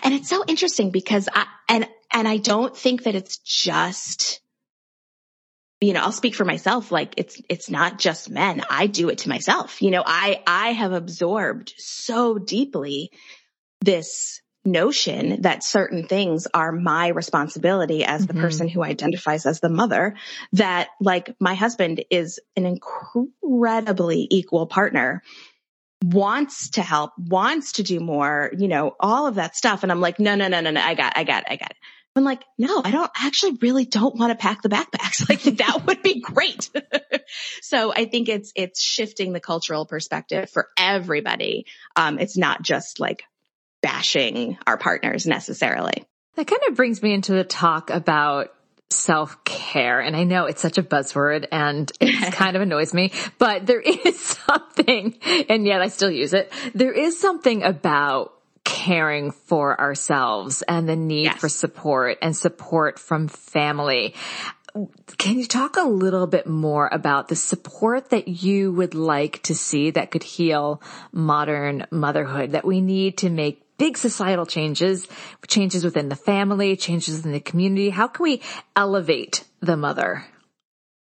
[0.03, 4.41] and it's so interesting because I, and, and I don't think that it's just,
[5.83, 6.93] you know, I'll speak for myself.
[6.93, 8.63] Like it's, it's not just men.
[8.71, 9.83] I do it to myself.
[9.83, 13.11] You know, I, I have absorbed so deeply
[13.81, 18.41] this notion that certain things are my responsibility as the Mhm.
[18.41, 20.15] person who identifies as the mother
[20.53, 25.21] that like my husband is an incredibly equal partner
[26.05, 29.83] wants to help, wants to do more, you know, all of that stuff.
[29.83, 30.81] And I'm like, no, no, no, no, no.
[30.81, 31.77] I got, I got, I got it.
[32.15, 35.23] I'm like, no, I don't actually really don't want to pack the backpacks.
[35.33, 36.69] Like that would be great.
[37.63, 41.65] so I think it's, it's shifting the cultural perspective for everybody.
[41.97, 43.23] Um, it's not just like
[43.81, 46.05] bashing our partners necessarily.
[46.37, 48.53] That kind of brings me into the talk about
[48.91, 50.01] self care.
[50.01, 53.81] And I know it's such a buzzword and it kind of annoys me, but there
[53.81, 56.53] is something, and yet I still use it.
[56.75, 58.35] There is something about
[58.73, 61.41] caring for ourselves and the need Yes.
[61.41, 64.15] for support and support from family.
[65.19, 69.55] Can you talk a little bit more about the support that you would like to
[69.55, 70.81] see that could heal
[71.13, 75.07] modern motherhood that we need to make big societal changes,
[75.47, 77.91] changes within the family, changes in the community?
[77.91, 78.41] How can we
[78.75, 80.25] elevate the mother?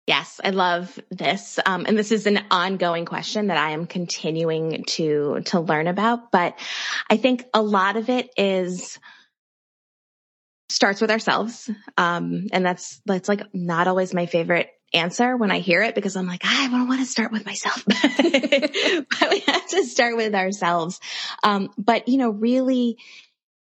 [0.07, 1.59] Yes, I love this.
[1.67, 6.31] Um, and this is an ongoing question that I am continuing to, to learn about.
[6.31, 6.57] But
[7.11, 9.01] I think a lot of it is
[10.69, 11.69] starts with ourselves.
[11.99, 16.17] Um, and that's, that's like not always my favorite answer when I hear it because
[16.17, 20.35] I'm like, I don't want to start with myself, but we have to start with
[20.35, 21.01] ourselves.
[21.43, 22.99] Um, but you know, really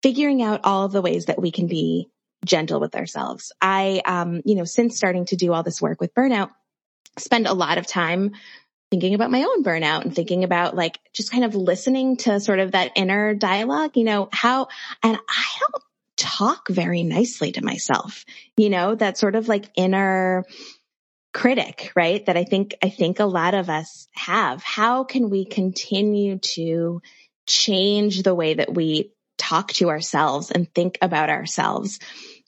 [0.02, 2.08] figuring out all of the ways that we can be
[2.44, 3.52] gentle with ourselves.
[3.60, 6.50] I, um, you know, since starting to do all this work with burnout,
[7.18, 8.32] spend a lot of time
[8.90, 12.58] thinking about my own burnout and thinking about like just kind of listening to sort
[12.58, 14.68] of that inner dialogue, you know, how,
[15.02, 15.82] and I don't
[16.16, 18.24] talk very nicely to myself,
[18.56, 20.44] you know, that sort of like inner
[21.34, 22.24] critic, right?
[22.24, 24.62] That I think, I think a lot of us have.
[24.62, 27.02] How can we continue to
[27.46, 29.12] change the way that we
[29.48, 31.98] talk to ourselves and think about ourselves?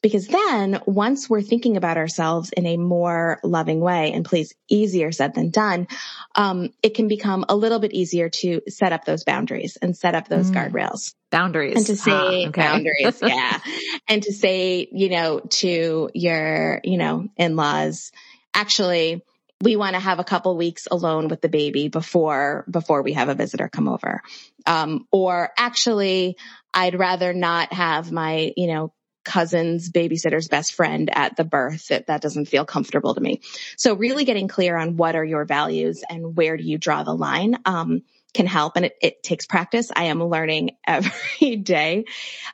[0.03, 5.13] Because then once we're thinking about ourselves in a more loving way, and please easier
[5.13, 5.89] said than done,
[6.35, 10.15] um, it can become a little bit easier to set up those boundaries and set
[10.15, 10.55] up those Mm.
[10.73, 11.77] guardrails Boundaries.
[11.77, 12.63] and to say Ah, okay.
[12.63, 13.19] boundaries.
[13.23, 13.61] yeah.
[14.09, 18.11] And to say, you know, to your, you know, in-laws,
[18.55, 19.23] actually,
[19.63, 23.29] we want to have a couple weeks alone with the baby before, before we have
[23.29, 24.23] a visitor come over.
[24.67, 26.37] Um, or actually,
[26.73, 28.93] I'd rather not have my, you know,
[29.25, 31.89] cousin's babysitter's best friend at the birth.
[31.89, 33.43] That, that doesn't feel comfortable to me.
[33.77, 37.15] So really getting clear on what are your values and where do you draw the
[37.15, 37.59] line?
[37.67, 38.03] Um,
[38.33, 39.91] can help and it, it takes practice.
[39.95, 42.05] I am learning every day.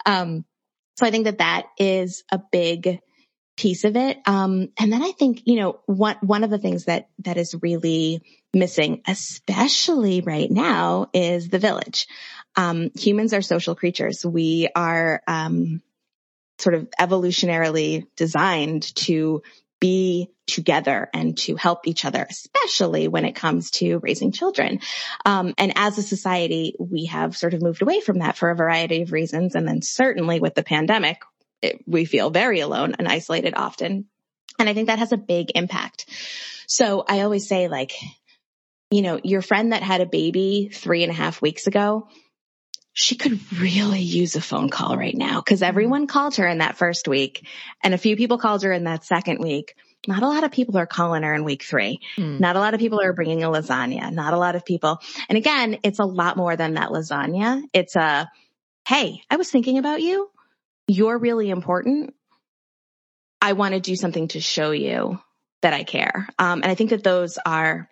[0.04, 0.44] Um,
[0.96, 3.00] so I think that that is a big
[3.56, 4.18] piece of it.
[4.26, 7.54] Um, and then I think, you know, one, one of the things that, that is
[7.62, 12.06] really missing, especially right now is the village.
[12.54, 14.24] Um, humans are social creatures.
[14.24, 15.82] We are, um,
[16.58, 19.42] sort of evolutionarily designed to
[19.78, 24.80] be together and to help each other, especially when it comes to raising children.
[25.26, 28.56] Um, and as a society, we have sort of moved away from that for a
[28.56, 29.54] variety of reasons.
[29.54, 31.20] And then certainly with the pandemic,
[31.62, 34.06] it, we feel very alone and isolated often.
[34.58, 36.06] And I think that has a big impact.
[36.66, 37.92] So I always say like,
[38.90, 42.08] you know, your friend that had a baby three and a half weeks ago,
[42.92, 45.68] she could really use a phone call right now because mm-hmm.
[45.68, 47.46] everyone called her in that first week
[47.82, 49.74] and a few people called her in that second week.
[50.08, 52.00] Not a lot of people are calling her in week three.
[52.16, 52.38] Mm.
[52.38, 54.12] Not a lot of people are bringing a lasagna.
[54.12, 55.00] Not a lot of people.
[55.28, 57.62] And again, it's a lot more than that lasagna.
[57.72, 58.30] It's a,
[58.86, 60.30] Hey, I was thinking about you.
[60.88, 62.14] You're really important.
[63.40, 65.20] I want to do something to show you
[65.62, 66.28] that I care.
[66.38, 67.88] Um, and I think that those are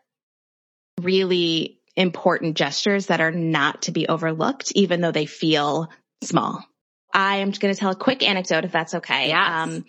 [1.01, 5.91] really important gestures that are not to be overlooked, even though they feel
[6.23, 6.65] small.
[7.13, 9.29] I am going to tell a quick anecdote if that's okay.
[9.29, 9.63] Yeah.
[9.63, 9.85] Um,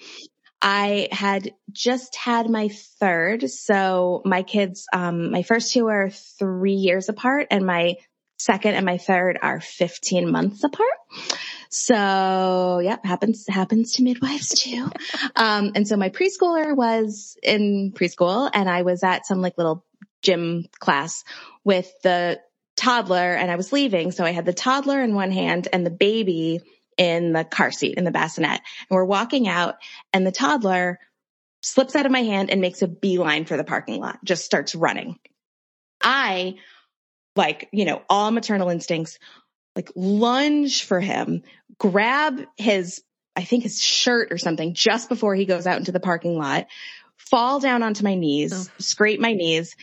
[0.62, 3.50] I had just had my third.
[3.50, 7.96] So my kids, um, my first two are three years apart and my
[8.38, 10.88] second and my third are 15 months apart.
[11.78, 14.90] So yeah, happens, happens to midwives too.
[15.36, 19.84] um, and so my preschooler was in preschool and I was at some like little
[20.22, 21.26] gym class
[21.66, 22.40] with the
[22.78, 24.12] toddler and I was leaving.
[24.12, 26.62] So I had the toddler in one hand and the baby
[26.98, 28.62] in the car seat in the bassinet.
[28.62, 29.76] And we're walking out
[30.14, 30.98] and the toddler
[31.62, 34.76] slips out of my hand and makes a beeline for the parking lot, just starts
[34.76, 35.20] running.
[36.02, 36.56] I
[37.36, 39.20] like, you know, all maternal instincts,
[39.76, 41.44] like lunge for him,
[41.78, 43.04] grab his,
[43.36, 46.68] I think his shirt or something just before he goes out into the parking lot,
[47.18, 48.72] fall down onto my knees, oh.
[48.80, 49.76] scrape my knees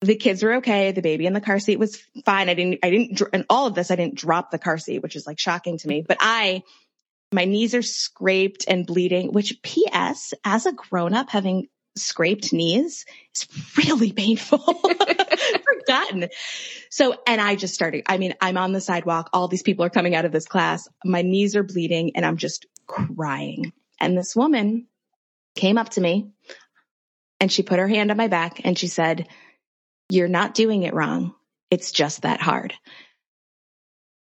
[0.00, 0.92] the kids were okay.
[0.92, 2.48] The baby in the car seat was fine.
[2.48, 5.16] I didn't, I didn't, and all of this, I didn't drop the car seat, which
[5.16, 6.62] is like shocking to me, but I,
[7.32, 13.04] my knees are scraped and bleeding, which PS, as a grown up having scraped knees
[13.34, 14.58] is really painful.
[15.78, 16.28] Forgotten.
[16.90, 19.30] So, and I just started, I mean, I'm on the sidewalk.
[19.32, 20.88] All these people are coming out of this class.
[21.04, 23.72] My knees are bleeding and I'm just crying.
[24.00, 24.86] And this woman
[25.56, 26.30] came up to me
[27.40, 29.28] and she put her hand on my back and she said,
[30.08, 31.34] you're not doing it wrong.
[31.70, 32.74] It's just that hard.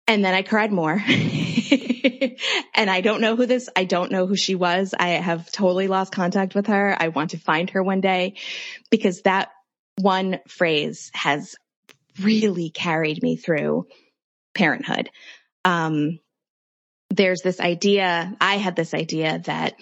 [0.06, 1.02] And then I cried more.
[2.74, 4.94] and I don't know who this, I don't know who she was.
[4.98, 6.96] I have totally lost contact with her.
[6.98, 8.34] I want to find her one day
[8.90, 9.50] because that
[10.00, 11.54] one phrase has
[12.20, 13.86] really carried me through
[14.54, 15.10] parenthood.
[15.64, 16.18] Um,
[17.10, 19.74] there's this idea, I had this idea that,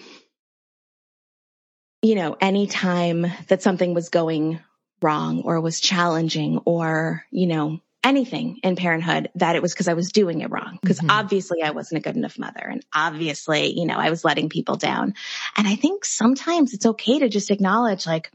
[2.01, 4.59] you know, anytime that something was going
[5.01, 9.93] wrong or was challenging or, you know, anything in parenthood that it was because I
[9.93, 10.79] was doing it wrong.
[10.81, 11.11] Because mm-hmm.
[11.11, 12.61] obviously I wasn't a good enough mother.
[12.63, 15.13] And obviously, you know, I was letting people down.
[15.55, 18.31] And I think sometimes it's okay to just acknowledge like,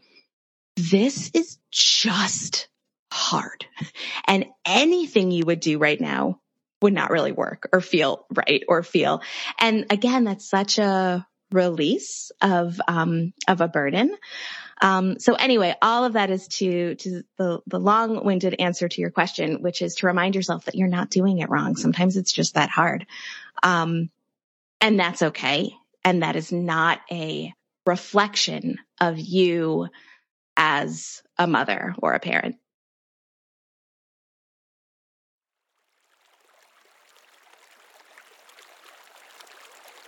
[0.76, 2.68] this is just
[3.12, 3.66] hard.
[4.26, 6.40] And anything you would do right now
[6.82, 9.22] would not really work or feel right or feel.
[9.58, 14.14] And again, that's such a release of, um, of a burden.
[14.80, 19.10] Um, so anyway, all of that is to, to the, the long-winded answer to your
[19.10, 21.76] question, which is to remind yourself that you're not doing it wrong.
[21.76, 23.06] Sometimes it's just that hard.
[23.62, 24.10] Um,
[24.80, 25.74] and that's okay.
[26.04, 27.52] And that is not a
[27.86, 29.88] reflection of you
[30.56, 32.56] as a mother or a parent.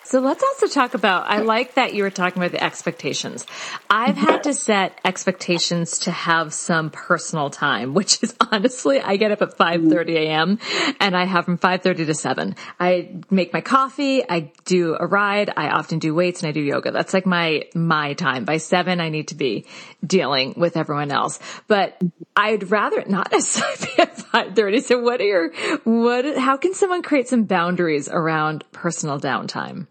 [0.09, 3.45] So let's also talk about, I like that you were talking about the expectations.
[3.91, 9.33] I've had to set expectations to have some personal time, which is honestly, I get
[9.33, 10.59] up at 5.30 a.m.
[10.99, 12.57] and I have from 5.30 to 7.
[12.81, 16.63] I make my coffee, I do a ride, I often do weights and I do
[16.63, 16.91] yoga.
[16.91, 18.47] That's like my, my time.
[18.47, 19.67] By 7, I need to be
[20.07, 21.39] dealing with everyone else.
[21.67, 22.01] But
[22.35, 24.85] I'd rather not necessarily be at 5.30.
[24.85, 25.53] So what are your,
[25.85, 29.87] what, how can someone create some boundaries around personal downtime?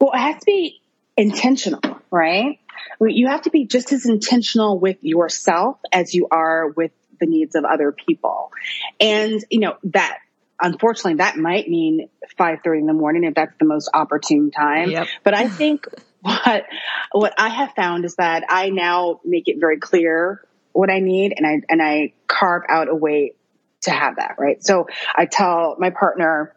[0.00, 0.80] Well, it has to be
[1.16, 1.80] intentional,
[2.10, 2.58] right?
[3.00, 7.54] You have to be just as intentional with yourself as you are with the needs
[7.54, 8.50] of other people.
[8.98, 10.18] And, you know, that
[10.60, 14.90] unfortunately that might mean 5.30 in the morning if that's the most opportune time.
[14.90, 15.06] Yep.
[15.22, 15.86] But I think
[16.20, 16.64] what,
[17.12, 21.34] what I have found is that I now make it very clear what I need
[21.36, 23.34] and I, and I carve out a way
[23.82, 24.62] to have that, right?
[24.64, 26.54] So I tell my partner,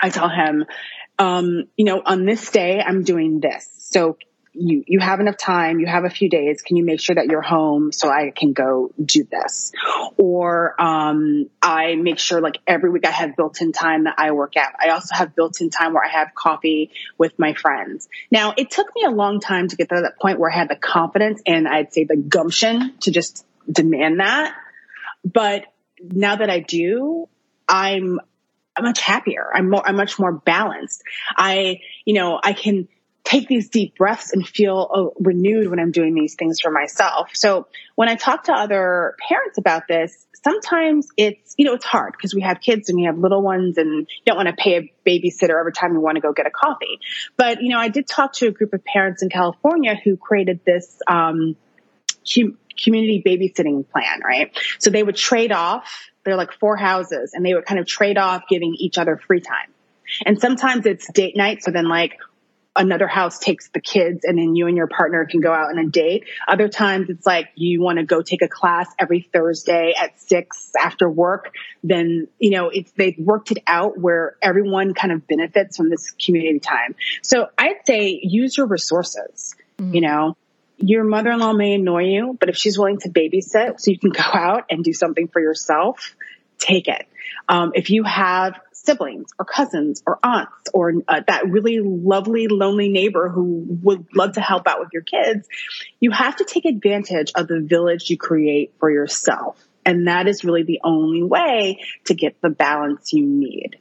[0.00, 0.64] I tell him,
[1.18, 3.68] um, you know, on this day, I'm doing this.
[3.78, 4.16] So
[4.52, 7.26] you, you have enough time, you have a few days, can you make sure that
[7.26, 9.72] you're home so I can go do this?
[10.16, 14.56] Or, um, I make sure like every week I have built-in time that I work
[14.56, 14.72] out.
[14.80, 18.08] I also have built-in time where I have coffee with my friends.
[18.32, 20.68] Now, it took me a long time to get to that point where I had
[20.68, 24.56] the confidence and I'd say the gumption to just demand that.
[25.24, 25.66] But
[26.00, 27.28] now that I do,
[27.68, 28.18] I'm,
[28.78, 29.46] I'm much happier.
[29.52, 31.02] I'm more, I'm much more balanced.
[31.36, 32.88] I, you know, I can,
[33.28, 37.28] take these deep breaths and feel uh, renewed when I'm doing these things for myself.
[37.34, 42.12] So when I talk to other parents about this, sometimes it's, you know, it's hard
[42.12, 44.92] because we have kids and we have little ones and don't want to pay a
[45.06, 47.00] babysitter every time we want to go get a coffee.
[47.36, 50.60] But, you know, I did talk to a group of parents in California who created
[50.64, 51.54] this, um,
[52.82, 54.56] community babysitting plan, right?
[54.78, 58.18] So they would trade off, they're like four houses and they would kind of trade
[58.18, 59.72] off giving each other free time.
[60.24, 61.62] And sometimes it's date night.
[61.62, 62.18] So then like
[62.76, 65.78] another house takes the kids and then you and your partner can go out on
[65.78, 66.24] a date.
[66.46, 70.70] Other times it's like you want to go take a class every Thursday at six
[70.80, 71.52] after work.
[71.82, 76.12] Then, you know, it's, they've worked it out where everyone kind of benefits from this
[76.12, 76.94] community time.
[77.22, 79.94] So I'd say use your resources, mm-hmm.
[79.94, 80.36] you know,
[80.78, 84.22] your mother-in-law may annoy you, but if she's willing to babysit so you can go
[84.22, 86.14] out and do something for yourself,
[86.58, 87.06] take it.
[87.48, 92.88] Um, if you have siblings or cousins or aunts or uh, that really lovely, lonely
[92.88, 95.48] neighbor who would love to help out with your kids,
[96.00, 99.62] you have to take advantage of the village you create for yourself.
[99.84, 103.78] And that is really the only way to get the balance you need.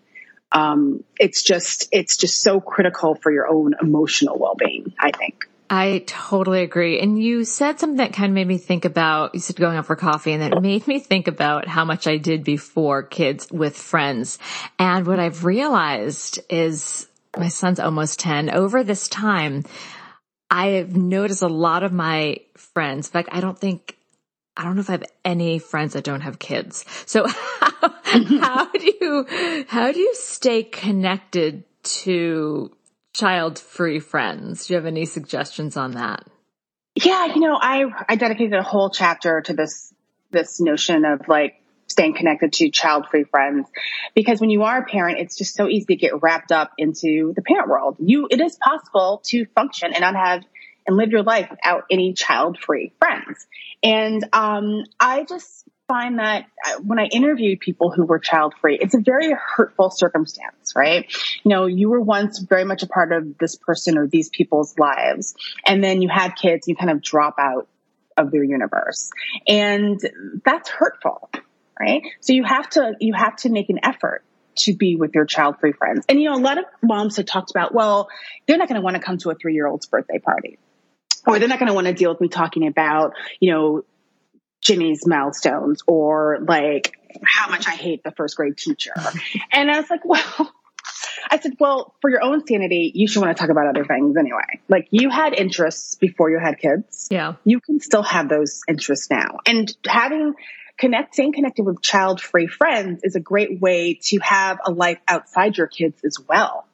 [0.51, 5.36] Um, it's just, it's just so critical for your own emotional well-being, I think.
[5.69, 6.99] I totally agree.
[6.99, 9.85] And you said something that kind of made me think about, you said going out
[9.85, 13.77] for coffee and that made me think about how much I did before kids with
[13.77, 14.39] friends.
[14.79, 17.07] And what I've realized is
[17.37, 18.49] my son's almost 10.
[18.49, 19.65] Over this time,
[20.49, 23.97] I have noticed a lot of my friends, in fact, I don't think,
[24.55, 26.85] I don't know if I have any friends that don't have kids.
[27.05, 27.27] So
[27.59, 32.71] how, how do you, how do you stay connected to
[33.17, 34.67] child free friends.
[34.67, 36.23] Do you have any suggestions on that?
[36.95, 39.93] Yeah, you know, I I dedicated a whole chapter to this
[40.31, 43.67] this notion of like staying connected to child free friends
[44.13, 47.33] because when you are a parent it's just so easy to get wrapped up into
[47.35, 50.43] the parent world you it is possible to function and not have
[50.85, 53.47] and live your life without any child free friends
[53.81, 58.77] and um, i just find that uh, when I interview people who were child free,
[58.79, 61.05] it's a very hurtful circumstance, right?
[61.43, 64.77] You know, you were once very much a part of this person or these people's
[64.77, 65.35] lives,
[65.65, 67.67] and then you have kids, you kind of drop out
[68.17, 69.11] of their universe.
[69.47, 69.99] And
[70.43, 71.29] that's hurtful,
[71.79, 72.01] right?
[72.19, 74.23] So you have to, you have to make an effort
[74.57, 76.05] to be with your child free friends.
[76.09, 78.09] And you know, a lot of moms have talked about, well,
[78.47, 80.57] they're not going to want to come to a three year old's birthday party.
[81.27, 83.83] Or they're not going to want to deal with me talking about, you know,
[84.67, 88.91] Jimmy's milestones or like how much I hate the first grade teacher.
[89.51, 90.51] and I was like, well,
[91.31, 94.17] I said, well, for your own sanity, you should want to talk about other things
[94.17, 94.59] anyway.
[94.67, 97.07] Like you had interests before you had kids.
[97.09, 97.35] Yeah.
[97.45, 99.39] You can still have those interests now.
[99.45, 100.33] And having
[100.77, 104.99] connect, staying connected with child free friends is a great way to have a life
[105.07, 106.65] outside your kids as well.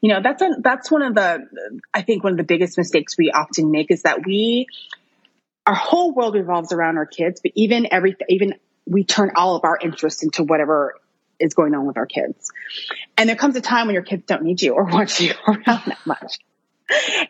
[0.00, 1.46] You know, that's a, that's one of the,
[1.92, 4.66] I think one of the biggest mistakes we often make is that we
[5.66, 8.54] our whole world revolves around our kids, but even everything, even
[8.86, 10.94] we turn all of our interests into whatever
[11.38, 12.50] is going on with our kids.
[13.16, 15.82] And there comes a time when your kids don't need you or want you around
[15.86, 16.38] that much.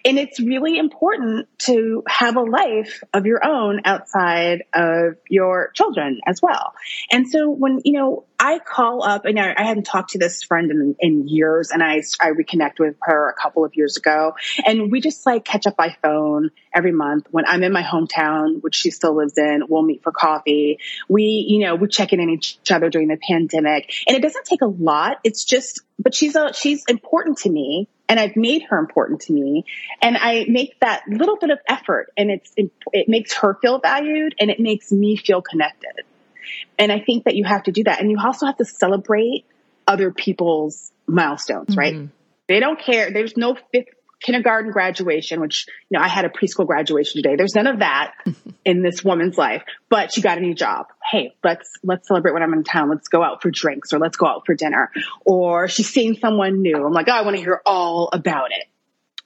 [0.04, 6.20] And it's really important to have a life of your own outside of your children
[6.26, 6.72] as well.
[7.10, 10.42] And so when, you know, I call up and I, I hadn't talked to this
[10.42, 14.34] friend in, in years and I, I reconnect with her a couple of years ago
[14.64, 18.62] and we just like catch up by phone every month when I'm in my hometown,
[18.62, 19.64] which she still lives in.
[19.68, 20.78] We'll meet for coffee.
[21.06, 24.46] We, you know, we check in on each other during the pandemic and it doesn't
[24.46, 25.18] take a lot.
[25.22, 29.34] It's just, but she's a, she's important to me and I've made her important to
[29.34, 29.66] me.
[30.00, 34.34] And I make that little bit of effort and it's, it makes her feel valued
[34.40, 36.06] and it makes me feel connected.
[36.78, 38.00] And I think that you have to do that.
[38.00, 39.44] And you also have to celebrate
[39.86, 41.78] other people's milestones, mm-hmm.
[41.78, 42.08] right?
[42.48, 43.12] They don't care.
[43.12, 43.88] There's no fifth
[44.20, 47.36] kindergarten graduation, which, you know, I had a preschool graduation today.
[47.36, 48.12] There's none of that
[48.64, 50.86] in this woman's life, but she got a new job.
[51.10, 52.90] Hey, let's, let's celebrate when I'm in town.
[52.90, 54.90] Let's go out for drinks or let's go out for dinner.
[55.24, 56.84] Or she's seeing someone new.
[56.84, 58.66] I'm like, oh, I want to hear all about it.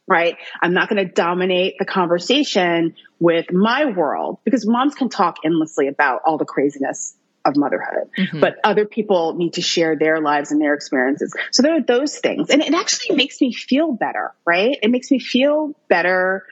[0.06, 0.36] Right.
[0.60, 5.88] I'm not going to dominate the conversation with my world because moms can talk endlessly
[5.88, 8.40] about all the craziness of motherhood, mm-hmm.
[8.40, 11.34] but other people need to share their lives and their experiences.
[11.52, 12.50] So there are those things.
[12.50, 14.76] And it actually makes me feel better, right?
[14.82, 16.44] It makes me feel better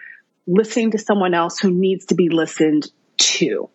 [0.46, 3.68] listening to someone else who needs to be listened to.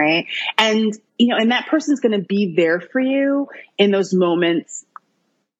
[0.00, 0.26] Right.
[0.58, 3.48] And, you know, and that person's going to be there for you
[3.78, 4.84] in those moments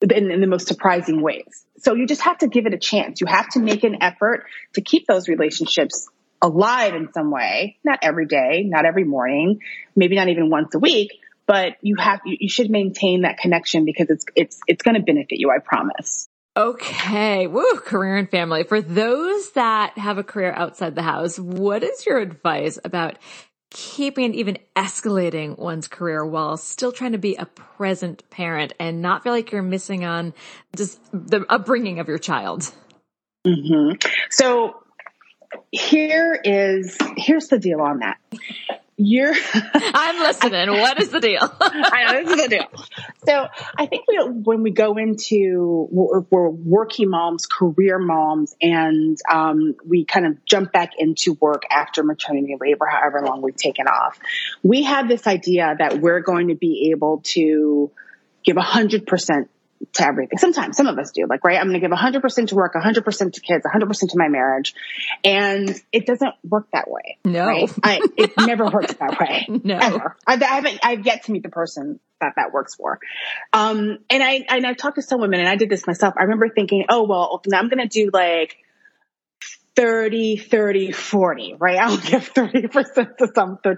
[0.02, 1.64] in, in, the most surprising ways.
[1.78, 3.20] So you just have to give it a chance.
[3.20, 6.08] You have to make an effort to keep those relationships
[6.40, 7.78] alive in some way.
[7.84, 9.60] Not every day, not every morning,
[9.94, 11.10] maybe not even once a week,
[11.46, 15.02] but you have, you, you should maintain that connection because it's, it's, it's going to
[15.02, 15.50] benefit you.
[15.50, 16.28] I promise.
[16.56, 17.46] Okay.
[17.46, 18.64] Woo, career and family.
[18.64, 23.16] For those that have a career outside the house, what is your advice about
[23.72, 29.00] keeping and even escalating one's career while still trying to be a present parent and
[29.00, 30.34] not feel like you're missing on
[30.76, 32.70] just the upbringing of your child?
[33.46, 33.96] Mm-hmm.
[34.30, 34.82] So
[35.70, 38.18] here is, here's the deal on that
[39.06, 39.34] you're
[39.74, 40.70] I'm listening.
[40.70, 41.40] what is the deal?
[41.60, 42.66] I know this is the deal.
[43.26, 49.74] So I think we, when we go into we're working moms, career moms, and um,
[49.86, 53.86] we kind of jump back into work after maternity leave or however long we've taken
[53.86, 54.18] off,
[54.62, 57.90] we have this idea that we're going to be able to
[58.44, 59.50] give a hundred percent
[59.94, 60.38] to everything.
[60.38, 61.58] Sometimes some of us do like, right.
[61.58, 64.74] I'm going to give 100% to work, 100% to kids, 100% to my marriage.
[65.24, 67.18] And it doesn't work that way.
[67.24, 67.70] No, right?
[67.82, 69.46] I, it never works that way.
[69.48, 70.16] No, ever.
[70.26, 72.98] I, I, haven't, I've yet to meet the person that that works for.
[73.52, 76.14] Um, and I, and I've talked to some women and I did this myself.
[76.16, 78.56] I remember thinking, oh, well, I'm going to do like
[79.76, 81.78] 30, 30, 40, right?
[81.78, 83.76] I'll give 30% to something.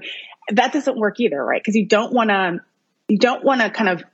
[0.51, 1.65] That doesn't work either, right?
[1.65, 2.59] Cause you don't want to,
[3.09, 4.05] you don't want to kind of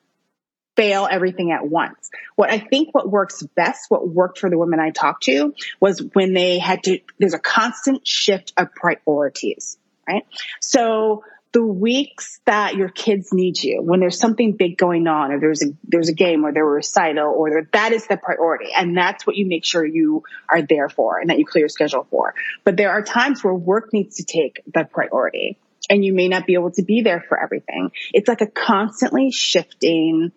[0.81, 2.11] fail everything at once.
[2.37, 6.03] What I think what works best, what worked for the women I talked to was
[6.15, 9.77] when they had to, there's a constant shift of priorities,
[10.09, 10.25] right?
[10.61, 11.23] So
[11.53, 15.63] the weeks that your kids need you, when there's something big going on, or there's
[15.63, 19.27] a there's a game, or there's a recital, or that is the priority, and that's
[19.27, 22.35] what you make sure you are there for, and that you clear your schedule for.
[22.65, 25.59] But there are times where work needs to take the priority,
[25.91, 27.91] and you may not be able to be there for everything.
[28.15, 30.31] It's like a constantly shifting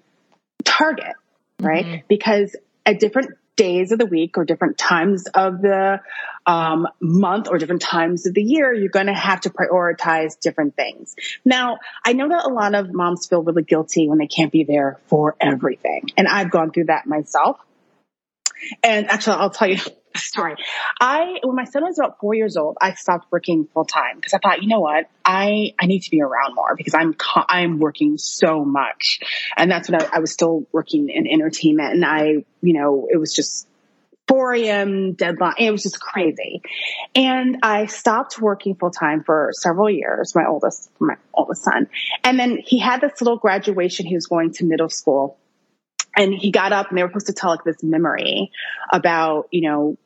[0.64, 1.16] target,
[1.60, 1.86] right?
[1.86, 2.06] Mm-hmm.
[2.08, 2.56] Because
[2.86, 6.02] at different days of the week or different times of the
[6.46, 10.76] um, month or different times of the year, you're going to have to prioritize different
[10.76, 11.16] things.
[11.46, 14.64] Now, I know that a lot of moms feel really guilty when they can't be
[14.64, 16.10] there for everything.
[16.18, 17.60] And I've gone through that myself.
[18.82, 19.80] And actually, I'll tell you
[20.18, 20.56] story.
[21.00, 24.34] I, when my son was about four years old, I stopped working full time because
[24.34, 25.10] I thought, you know what?
[25.26, 29.20] I, I need to be around more because I'm, I'm working so much.
[29.58, 33.18] And that's when I, I was still working in entertainment and I, you know, it
[33.18, 33.68] was just
[34.28, 35.14] 4 a.m.
[35.14, 35.56] deadline.
[35.60, 36.62] It was just crazy.
[37.14, 41.88] And I stopped working full time for several years, my oldest, my oldest son.
[42.24, 44.06] And then he had this little graduation.
[44.06, 45.38] He was going to middle school
[46.16, 48.52] and he got up and they were supposed to tell like this memory
[48.92, 49.98] about, you know,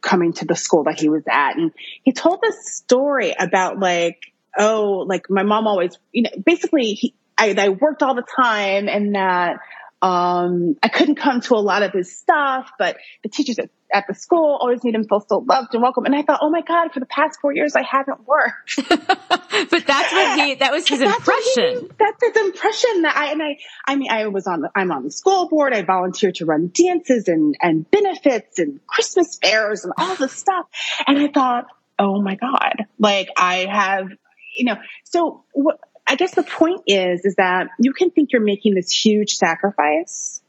[0.00, 1.56] coming to the school that he was at.
[1.56, 1.72] And
[2.02, 4.18] he told this story about like,
[4.58, 8.88] oh, like my mom always, you know, basically he, I, I worked all the time
[8.88, 9.58] and that,
[10.02, 14.06] um, I couldn't come to a lot of his stuff, but the teachers at, at
[14.06, 16.04] the school always made him feel so loved and welcome.
[16.04, 18.76] And I thought, oh my God, for the past four years, I haven't worked.
[18.88, 21.80] but that's what he, that was his that's impression.
[21.80, 24.92] He, that's his impression that I, and I, I mean, I was on the, I'm
[24.92, 25.74] on the school board.
[25.74, 30.66] I volunteer to run dances and, and benefits and Christmas fairs and all this stuff.
[31.06, 31.66] And I thought,
[31.98, 34.08] oh my God, like I have,
[34.56, 38.42] you know, so what, I guess the point is, is that you can think you're
[38.42, 40.40] making this huge sacrifice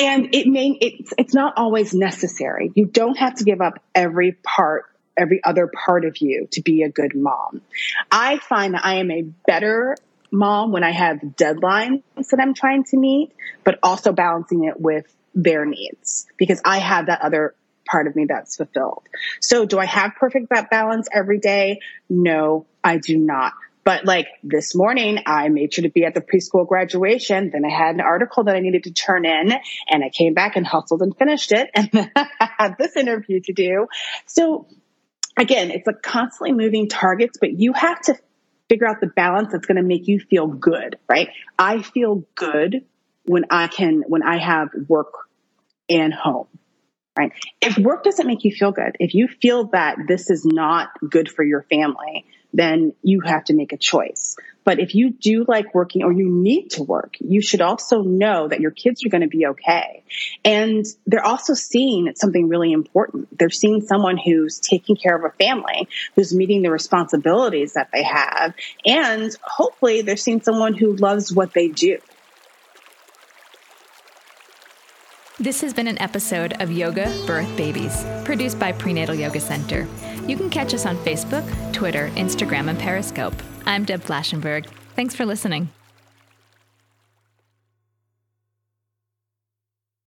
[0.00, 2.70] and it may, it's, it's not always necessary.
[2.74, 4.86] You don't have to give up every part,
[5.16, 7.60] every other part of you to be a good mom.
[8.10, 9.96] I find that I am a better
[10.30, 13.32] mom when I have deadlines that I'm trying to meet,
[13.64, 17.54] but also balancing it with their needs because I have that other
[17.88, 19.04] part of me that's fulfilled.
[19.40, 21.80] So do I have perfect that balance every day?
[22.08, 23.52] No, I do not.
[23.88, 27.48] But like this morning, I made sure to be at the preschool graduation.
[27.48, 29.50] Then I had an article that I needed to turn in
[29.88, 31.70] and I came back and hustled and finished it.
[31.74, 33.86] And then I had this interview to do.
[34.26, 34.66] So
[35.38, 38.18] again, it's like constantly moving targets, but you have to
[38.68, 41.30] figure out the balance that's going to make you feel good, right?
[41.58, 42.84] I feel good
[43.24, 45.14] when I can, when I have work
[45.88, 46.48] and home
[47.18, 47.32] right?
[47.60, 51.28] If work doesn't make you feel good, if you feel that this is not good
[51.28, 54.36] for your family, then you have to make a choice.
[54.64, 58.48] But if you do like working or you need to work, you should also know
[58.48, 60.04] that your kids are going to be okay.
[60.44, 63.38] And they're also seeing something really important.
[63.38, 68.02] They're seeing someone who's taking care of a family, who's meeting the responsibilities that they
[68.02, 68.54] have.
[68.84, 71.98] And hopefully they're seeing someone who loves what they do.
[75.40, 79.86] This has been an episode of Yoga Birth Babies, produced by Prenatal Yoga Center.
[80.28, 83.32] You can catch us on Facebook, Twitter, Instagram, and Periscope.
[83.64, 84.66] I'm Deb Flashenberg.
[84.94, 85.70] Thanks for listening.